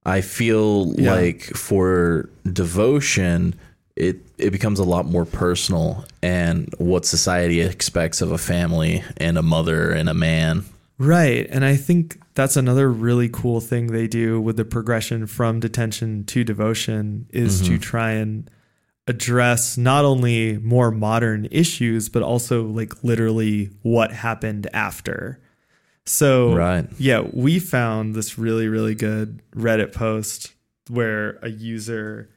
[0.06, 1.14] I feel Yeah.
[1.14, 3.56] like for devotion,
[3.96, 9.38] it it becomes a lot more personal and what society expects of a family and
[9.38, 10.64] a mother and a man.
[10.98, 11.48] Right.
[11.50, 16.24] And I think that's another really cool thing they do with the progression from detention
[16.26, 17.80] to devotion is to mm-hmm.
[17.80, 18.50] try and
[19.10, 25.42] address not only more modern issues, but also like literally what happened after.
[26.06, 26.88] So, Right.
[26.98, 30.54] yeah, we found this really, really good Reddit post
[30.90, 32.30] where a user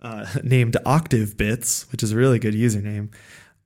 [0.00, 3.12] uh, named Octave Bits, which is a really good username,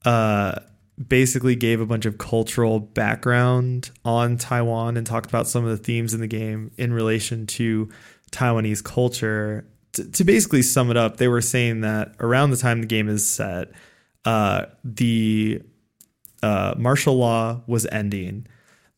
[0.03, 0.59] uh,
[1.07, 5.83] basically gave a bunch of cultural background on Taiwan and talked about some of the
[5.83, 7.89] themes in the game in relation to
[8.31, 9.67] Taiwanese culture.
[9.95, 13.25] To, basically sum it up, they were saying that around the time the game is
[13.25, 13.71] set,
[14.25, 15.61] uh, the
[16.43, 18.47] uh, martial law was ending.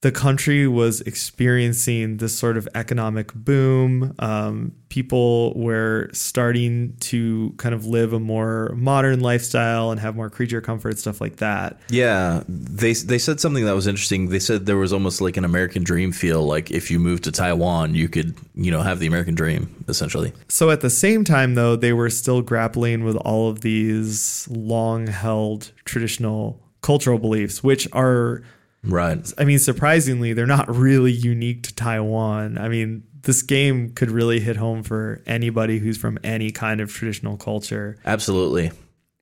[0.02, 4.14] The country was experiencing this sort of economic boom.
[4.20, 10.30] Um, people were starting to kind of live a more modern lifestyle and have more
[10.30, 11.80] creature comfort, stuff like that.
[11.90, 14.30] Yeah, they they said something that was interesting.
[14.30, 16.44] They said there was almost like an American dream feel.
[16.46, 20.32] Like if you moved to Taiwan, you could you know have the American dream essentially.
[20.48, 25.08] So at the same time, though, they were still grappling with all of these long
[25.08, 28.44] held traditional cultural beliefs, which are
[28.84, 29.32] Right.
[29.38, 32.58] I mean, surprisingly, they're not really unique to Taiwan.
[32.58, 36.92] I mean, this game could really hit home for anybody who's from any kind of
[36.92, 37.98] traditional culture.
[38.06, 38.72] Absolutely.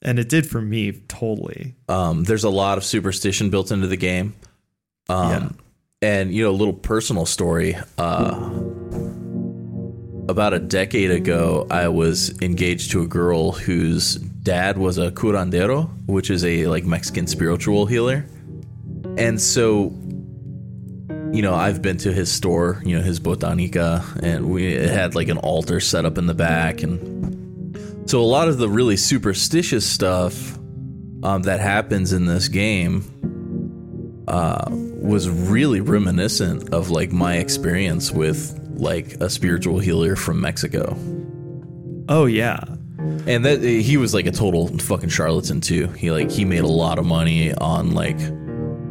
[0.01, 1.75] And it did for me, totally.
[1.89, 4.35] Um, there's a lot of superstition built into the game.
[5.09, 5.57] Um,
[6.01, 7.75] And, you know, a little personal story.
[7.97, 8.51] Uh,
[10.27, 15.89] about a decade ago, I was engaged to a girl whose dad was a curandero,
[16.05, 18.25] which is a like Mexican spiritual healer.
[19.17, 19.93] And so,
[21.31, 25.29] you know, I've been to his store, you know, his botanica, and we had like
[25.29, 26.83] an altar set up in the back.
[26.83, 30.57] And so a lot of the really superstitious stuff
[31.23, 33.03] um, that happens in this game
[34.27, 40.97] uh, was really reminiscent of like my experience with like a spiritual healer from Mexico.
[42.09, 42.59] Oh, yeah.
[43.27, 45.87] And that he was like a total fucking charlatan too.
[45.89, 48.17] He like he made a lot of money on like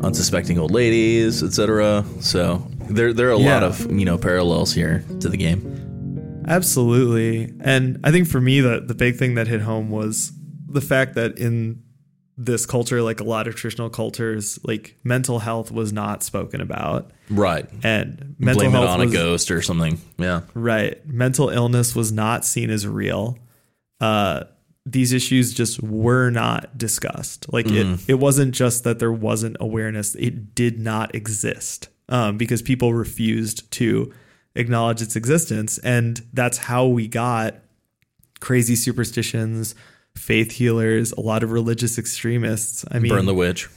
[0.04, 2.04] unsuspecting old ladies, etc.
[2.20, 5.84] So there there are a lot of you know parallels here to the game.
[6.46, 7.52] Absolutely.
[7.60, 10.32] And I think for me, the, the big thing that hit home was
[10.68, 11.82] the fact that in
[12.36, 17.12] this culture, like a lot of traditional cultures, like mental health was not spoken about.
[17.30, 17.66] Right.
[17.82, 19.98] And mental Blame it health on a ghost or something.
[20.18, 20.42] Yeah.
[20.52, 21.04] Right.
[21.06, 23.38] Mental illness was not seen as real.
[24.00, 24.44] Uh,
[24.86, 27.50] these issues just were not discussed.
[27.52, 32.60] Like it, it wasn't just that there wasn't awareness; it did not exist um, because
[32.62, 34.12] people refused to
[34.54, 37.56] acknowledge its existence, and that's how we got
[38.40, 39.74] crazy superstitions,
[40.14, 42.84] faith healers, a lot of religious extremists.
[42.90, 43.68] I mean, Burn the witch.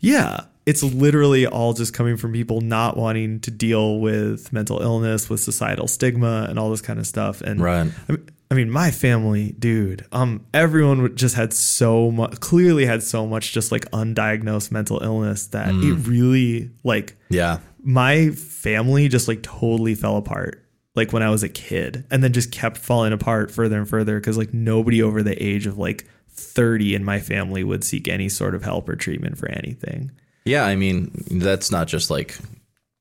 [0.00, 5.30] yeah, it's literally all just coming from people not wanting to deal with mental illness,
[5.30, 7.40] with societal stigma, and all this kind of stuff.
[7.40, 7.90] And Right.
[8.08, 13.02] I mean, I mean, my family, dude, um, everyone just had so much, clearly had
[13.02, 17.58] so much just like undiagnosed mental illness that it really, like, Yeah.
[17.82, 20.62] my family just like totally fell apart
[20.94, 24.18] like when I was a kid and then just kept falling apart further and further
[24.18, 28.28] because like nobody over the age of like 30 in my family would seek any
[28.28, 30.10] sort of help or treatment for anything.
[30.44, 32.38] Yeah, I mean, that's not just like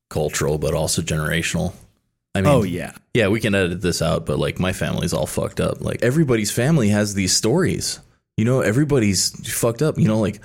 [0.10, 1.74] cultural, but also generational.
[2.36, 2.92] I oh, mean, Oh, yeah.
[3.14, 5.82] yeah, we can edit this out, but like my family's all fucked up.
[5.82, 8.00] Like everybody's family has these stories.
[8.38, 9.98] You know, everybody's fucked up.
[9.98, 10.42] You know, like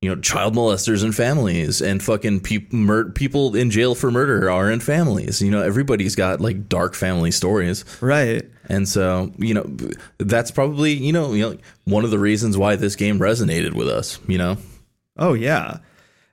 [0.00, 4.48] you know, child molesters and families, and fucking peop mur- people in jail for murder
[4.50, 5.42] are in families.
[5.42, 7.84] You know, everybody's got like dark family stories.
[8.00, 8.48] Right.
[8.68, 9.76] And so, you know,
[10.18, 13.88] that's probably, you know, you know, one of the reasons why this game resonated with
[13.88, 14.58] us, you know?
[15.16, 15.78] Oh yeah,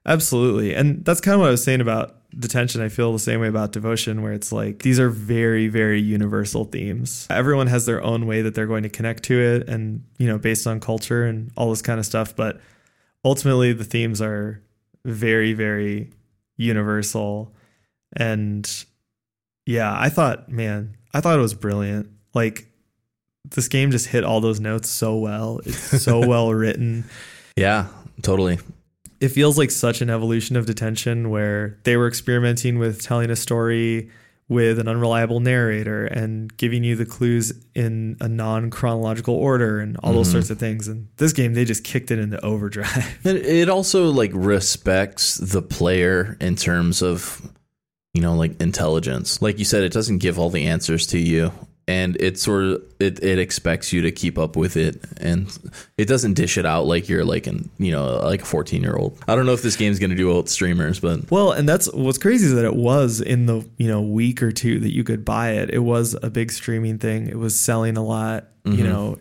[0.05, 0.75] absolutely.
[0.75, 2.81] And that's kind of what I was saying about detention.
[2.81, 6.65] I feel the same way about devotion, where it's like these are very, very universal
[6.65, 7.27] themes.
[7.29, 10.37] Everyone has their own way that they're going to connect to it, and you know,
[10.37, 12.35] based on culture and all this kind of stuff.
[12.35, 12.59] But
[13.23, 14.61] ultimately, the themes are
[15.03, 16.11] very, very
[16.57, 17.53] universal.
[18.15, 18.69] And
[19.65, 22.09] yeah, I thought, man, I thought it was brilliant.
[22.33, 22.67] Like
[23.51, 25.59] this game just hit all those notes so well.
[25.65, 27.05] It's so well written
[27.55, 27.87] Yeah,
[28.21, 28.59] totally.
[29.25, 33.35] It feels like such an evolution of detention where they were experimenting with telling a
[33.35, 34.09] story
[34.47, 39.97] with an unreliable narrator and giving you the clues in a non chronological order and
[40.03, 40.33] all those mm-hmm.
[40.33, 40.87] sorts of things.
[40.87, 43.19] And this game, they just kicked it into overdrive.
[43.25, 47.41] It, it also like respects the player in terms of,
[48.13, 49.41] you know, like intelligence.
[49.41, 51.51] Like you said, it doesn't give all the answers to you.
[51.87, 55.55] And it sort of it, it expects you to keep up with it, and
[55.99, 58.95] it doesn't dish it out like you're like an you know like a 14 year
[58.95, 59.19] old.
[59.27, 61.91] I don't know if this game's gonna do well with streamers, but well, and that's
[61.93, 65.03] what's crazy is that it was in the you know week or two that you
[65.03, 65.69] could buy it.
[65.69, 67.27] It was a big streaming thing.
[67.27, 68.45] It was selling a lot.
[68.63, 68.83] You mm-hmm.
[68.83, 69.19] know,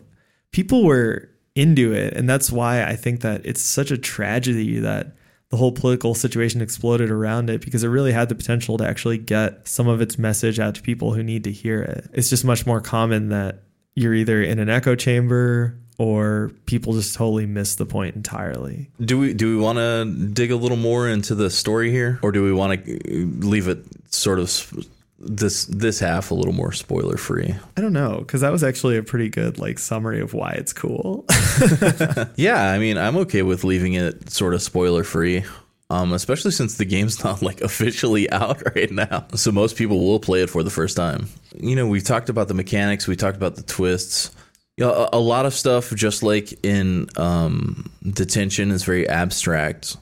[0.51, 2.13] people were into it.
[2.13, 5.15] And that's why I think that it's such a tragedy that
[5.55, 9.17] the whole political situation exploded around it because it really had the potential to actually
[9.17, 12.09] get some of its message out to people who need to hear it.
[12.11, 13.63] It's just much more common that
[13.93, 18.89] you're either in an echo chamber or people just totally miss the point entirely.
[18.99, 22.33] Do we do we want to dig a little more into the story here, or
[22.33, 22.99] do we want to
[23.39, 24.73] leave it sort of
[25.17, 27.55] this this half a little more spoiler free?
[27.77, 30.73] I don't know because that was actually a pretty good like summary of why it's
[30.73, 31.25] cool.
[32.35, 35.43] Yeah, I mean, I'm okay with leaving it sort of spoiler free.
[35.89, 39.27] Um, especially since the game's not like officially out right now.
[39.35, 41.27] So most people will play it for the first time.
[41.57, 44.31] You know, we've talked about the mechanics, we talked about the twists.
[44.77, 49.95] You know, a, a lot of stuff, just like in um, detention, is very abstract.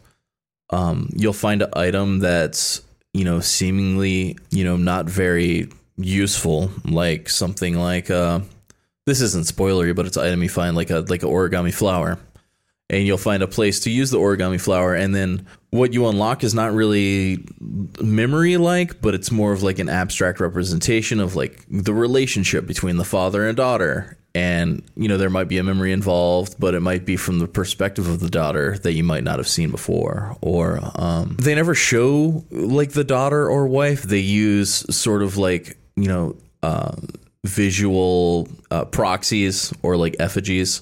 [0.72, 2.82] Um, you'll find an item that's,
[3.14, 8.40] you know, seemingly, you know, not very useful, like something like uh,
[9.06, 12.20] this isn't spoilery, but it's item you find like a like an origami flower.
[12.90, 16.44] And you'll find a place to use the origami flower and then what you unlock
[16.44, 21.66] is not really memory like but it's more of like an abstract representation of like
[21.68, 25.92] the relationship between the father and daughter and you know there might be a memory
[25.92, 29.38] involved but it might be from the perspective of the daughter that you might not
[29.38, 34.86] have seen before or um, they never show like the daughter or wife they use
[34.96, 36.96] sort of like you know uh,
[37.46, 40.82] visual uh, proxies or like effigies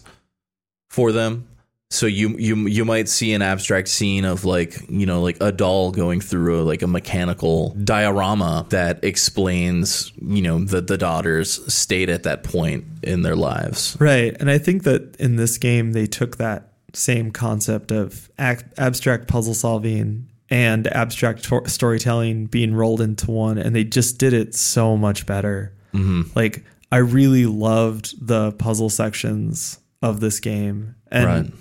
[0.90, 1.48] for them.
[1.92, 5.52] So you you you might see an abstract scene of like you know like a
[5.52, 11.72] doll going through a, like a mechanical diorama that explains you know the the daughter's
[11.72, 13.98] state at that point in their lives.
[14.00, 14.36] Right.
[14.40, 19.28] And I think that in this game, they took that same concept of ac- abstract
[19.28, 24.56] puzzle solving and abstract tor- storytelling being rolled into one, and they just did it
[24.56, 25.74] so much better.
[25.94, 26.24] Mm-hmm.
[26.36, 30.96] Like, I really loved the puzzle sections of this game.
[31.10, 31.54] And Right.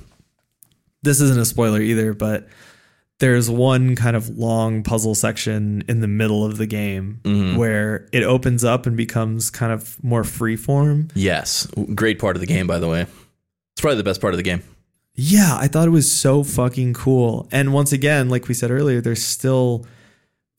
[1.03, 2.49] This isn't a spoiler either, but
[3.21, 7.57] there's one kind of long puzzle section in the middle of the game mm-hmm.
[7.57, 11.11] where it opens up and becomes kind of more freeform.
[11.15, 13.03] Yes, great part of the game by the way.
[13.03, 14.63] It's probably the best part of the game.
[15.15, 17.47] Yeah, I thought it was so fucking cool.
[17.53, 19.85] And once again, like we said earlier, they're still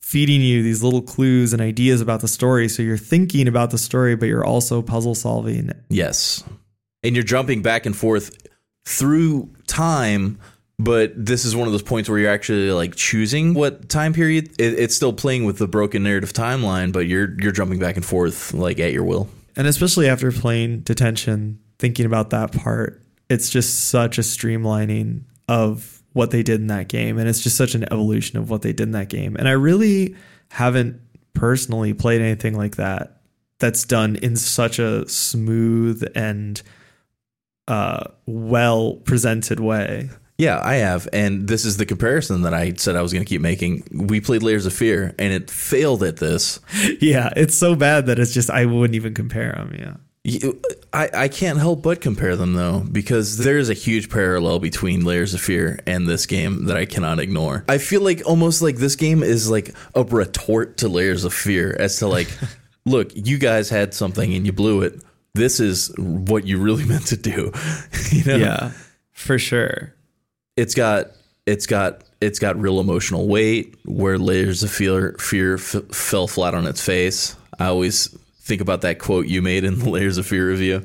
[0.00, 2.68] feeding you these little clues and ideas about the story.
[2.68, 5.72] So you're thinking about the story, but you're also puzzle solving.
[5.88, 6.44] Yes.
[7.02, 8.41] And you're jumping back and forth
[8.84, 10.38] through time,
[10.78, 14.50] but this is one of those points where you're actually like choosing what time period.
[14.58, 18.04] It, it's still playing with the broken narrative timeline, but you're you're jumping back and
[18.04, 19.28] forth like at your will.
[19.56, 26.02] And especially after playing Detention, thinking about that part, it's just such a streamlining of
[26.12, 27.18] what they did in that game.
[27.18, 29.36] And it's just such an evolution of what they did in that game.
[29.36, 30.16] And I really
[30.50, 31.00] haven't
[31.34, 33.22] personally played anything like that
[33.58, 36.60] that's done in such a smooth and
[37.68, 40.10] uh, well presented way.
[40.38, 43.28] Yeah, I have, and this is the comparison that I said I was going to
[43.28, 43.86] keep making.
[43.92, 46.58] We played Layers of Fear, and it failed at this.
[47.00, 49.74] Yeah, it's so bad that it's just I wouldn't even compare them.
[49.78, 49.94] Yeah.
[50.24, 50.60] You-
[50.92, 55.04] I, I can't help but compare them though, because there is a huge parallel between
[55.04, 57.64] Layers of Fear and this game that I cannot ignore.
[57.68, 61.76] I feel like almost like this game is like a retort to Layers of Fear
[61.78, 62.28] as to like,
[62.84, 65.00] look, you guys had something and you blew it.
[65.34, 67.52] This is what you really meant to do.
[68.10, 68.36] you know?
[68.36, 68.72] Yeah,
[69.12, 69.94] for sure.
[70.56, 71.12] It's got
[71.46, 76.54] it's got it's got real emotional weight where Layers of Fear fear f- fell flat
[76.54, 77.34] on its face.
[77.58, 78.08] I always
[78.40, 80.80] think about that quote you made in the Layers of Fear review.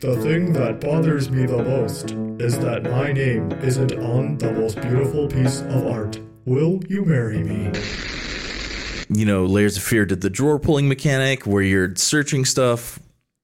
[0.00, 2.10] The thing that bothers me the most
[2.40, 6.20] is that my name isn't on the most beautiful piece of art.
[6.44, 7.72] Will you marry me?
[9.14, 12.98] You know, Layers of Fear did the drawer pulling mechanic where you're searching stuff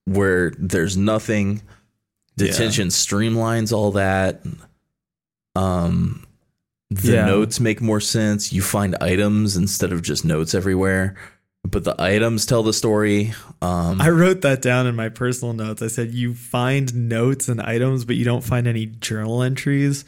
[0.05, 1.63] where there's nothing.
[2.37, 4.43] Detention streamlines all that.
[5.55, 6.27] Um,
[6.91, 7.27] the Yeah.
[7.27, 8.53] notes make more sense.
[8.53, 11.15] You find items instead of just notes everywhere,
[11.69, 13.35] but the items tell the story.
[13.63, 15.83] Um, I wrote that down in my personal notes.
[15.83, 20.05] I said you find notes and items, but you don't find any journal entries.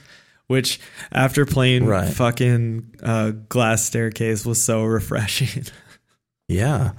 [0.53, 0.79] Which,
[1.11, 2.13] after playing Right.
[2.13, 5.65] fucking uh, Glass Staircase, was so refreshing.
[6.49, 6.93] Yeah.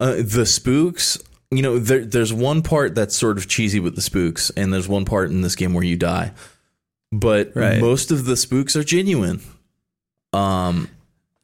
[0.00, 1.18] Uh, the spooks,
[1.50, 4.88] you know, there, there's one part that's sort of cheesy with the spooks, and there's
[4.88, 6.32] one part in this game where you die.
[7.12, 7.80] But Right.
[7.80, 9.40] most of the spooks are genuine.
[10.32, 10.88] Um,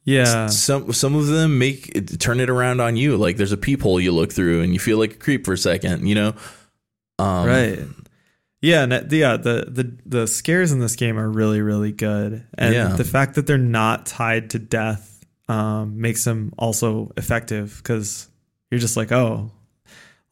[0.05, 3.15] yeah, some some of them make turn it around on you.
[3.17, 5.57] Like there's a peephole you look through, and you feel like a creep for a
[5.57, 6.07] second.
[6.07, 6.33] You know,
[7.19, 7.79] um, right.
[8.65, 12.43] Yeah, and that- yeah, the, the the scares in this game are really really good,
[12.57, 12.87] and Yeah.
[12.95, 18.27] the fact that they're not tied to death um, makes them also effective because
[18.71, 19.51] you're just like, oh,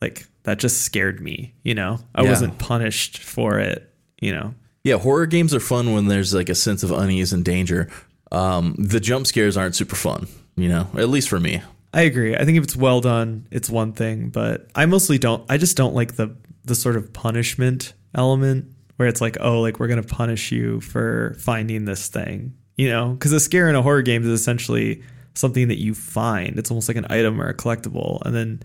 [0.02, 2.00] like that just scared me, you know.
[2.16, 2.30] I Yeah.
[2.30, 3.88] wasn't punished for it,
[4.20, 4.56] you know.
[4.84, 7.88] Yeah, horror games are fun when there's like a sense of unease and danger.
[8.32, 10.28] Um, the jump scares aren't super fun,
[10.58, 11.62] you know, at least for me.
[11.94, 12.36] I agree.
[12.36, 15.78] I think if it's well done, it's one thing, but I mostly don't I just
[15.78, 16.36] don't like the
[16.66, 18.68] the sort of punishment element
[18.98, 22.90] where it's like, "Oh, like we're going to punish you for finding this thing." You
[22.90, 25.02] know, cuz a scare in a horror game is essentially
[25.36, 26.58] something that you find.
[26.58, 28.62] It's almost like an item or a collectible, and then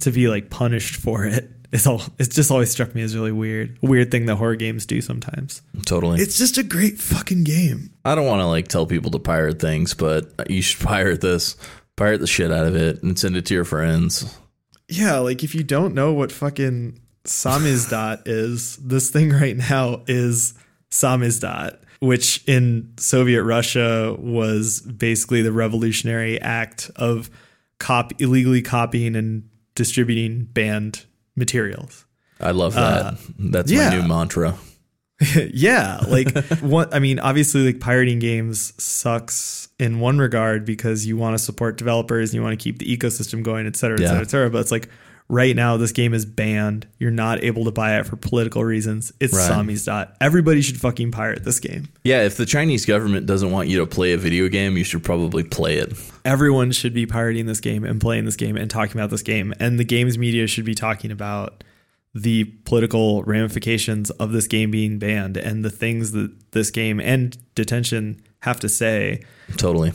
[0.00, 3.30] to be like punished for it it's all it's just always struck me as really
[3.30, 3.78] weird.
[3.82, 5.62] A weird thing that horror games do sometimes.
[5.86, 6.20] Totally.
[6.20, 7.92] It's just a great fucking game.
[8.04, 11.56] I don't want to like tell people to pirate things, but you should pirate this.
[11.96, 14.36] Pirate the shit out of it and send it to your friends.
[14.88, 20.54] Yeah, like if you don't know what fucking samizdat is, this thing right now is
[20.90, 27.30] samizdat, which in Soviet Russia was basically the revolutionary act of
[27.78, 31.04] cop illegally copying and distributing banned
[31.36, 32.04] materials.
[32.40, 33.04] I love that.
[33.04, 33.90] Uh, That's yeah.
[33.90, 34.56] my new mantra.
[35.52, 41.18] yeah, like what I mean, obviously like pirating games sucks in one regard because you
[41.18, 44.02] want to support developers and you want to keep the ecosystem going, et cetera, et
[44.02, 44.08] Yeah.
[44.08, 44.50] cetera, et cetera.
[44.50, 44.88] But it's like
[45.30, 46.86] right now this game is banned.
[46.98, 49.12] You're not able to buy it for political reasons.
[49.20, 49.84] It's Right.
[49.84, 50.16] dot.
[50.20, 51.88] Everybody should fucking pirate this game.
[52.04, 55.04] Yeah, if the Chinese government doesn't want you to play a video game, you should
[55.04, 55.92] probably play it.
[56.24, 59.54] Everyone should be pirating this game and playing this game and talking about this game.
[59.60, 61.62] And the games media should be talking about
[62.12, 67.38] the political ramifications of this game being banned and the things that this game and
[67.54, 69.22] detention have to say
[69.56, 69.92] Totally.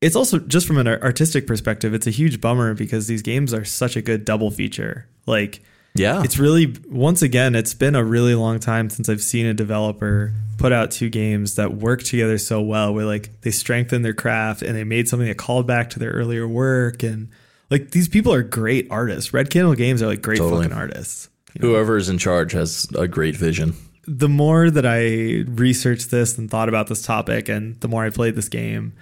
[0.00, 3.64] It's also just from an artistic perspective it's a huge bummer because these games are
[3.64, 5.60] such a good double feature like
[5.94, 6.22] Yeah.
[6.22, 10.32] it's really once again it's been a really long time since i've seen a developer
[10.58, 14.62] put out two games that work together so well where like they strengthened their craft
[14.62, 17.28] and they made something that called back to their earlier work and
[17.70, 20.64] like these people are great artists red candle games are like great Totally.
[20.64, 21.68] fucking artists you know?
[21.68, 23.74] Whoever is in charge has a great vision.
[24.06, 28.10] the more that I researched this and thought about this topic, and the more I
[28.10, 28.92] played this game,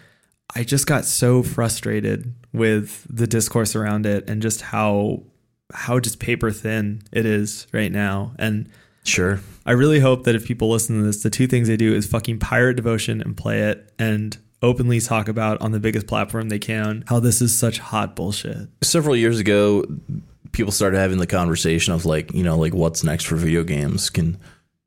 [0.55, 5.23] I just got so frustrated with the discourse around it and just how
[5.73, 8.33] how just paper thin it is right now.
[8.39, 8.69] And
[9.05, 9.41] Sure.
[9.67, 12.07] I really hope that if people listen to this, the two things they do is
[12.07, 16.59] fucking pirate devotion and play it and openly talk about on the biggest platform they
[16.59, 18.69] can how this is such hot bullshit.
[18.83, 19.85] Several years ago,
[20.53, 24.09] people started having the conversation of like, you know, like what's next for video games?
[24.09, 24.39] Can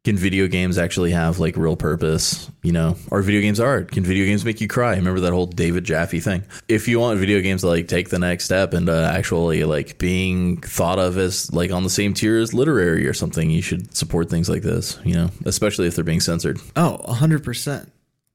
[0.07, 2.49] can video games actually have like real purpose?
[2.63, 3.91] You know, are video games art?
[3.91, 4.95] Can video games make you cry?
[4.95, 6.45] Remember that whole David Jaffe thing?
[6.69, 9.97] If you want video games to like take the next step and uh, actually like
[9.97, 13.93] being thought of as like on the same tier as literary or something, you should
[13.93, 14.97] support things like this.
[15.03, 16.57] You know, especially if they're being censored.
[16.77, 17.89] Oh, 100%.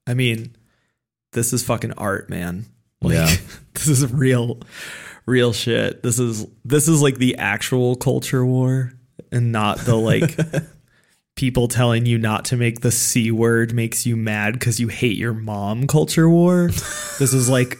[0.05, 0.55] I mean,
[1.31, 2.67] this is fucking art, man.
[3.01, 3.35] Like, Yeah.
[3.73, 4.59] this is real
[5.25, 6.03] real shit.
[6.03, 8.93] This is this is like the actual culture war
[9.31, 10.37] and not the like
[11.35, 15.17] people telling you not to make the c word makes you mad cuz you hate
[15.17, 16.69] your mom culture war.
[17.19, 17.77] This is like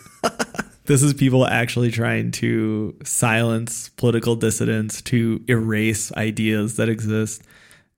[0.85, 7.41] this is people actually trying to silence political dissidents to erase ideas that exist.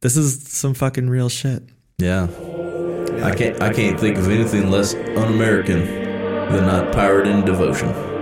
[0.01, 1.63] This is some fucking real shit.
[1.97, 2.27] Yeah.
[3.23, 5.79] I can't I can't think of anything less un-American
[6.51, 8.14] than not pirating devotion.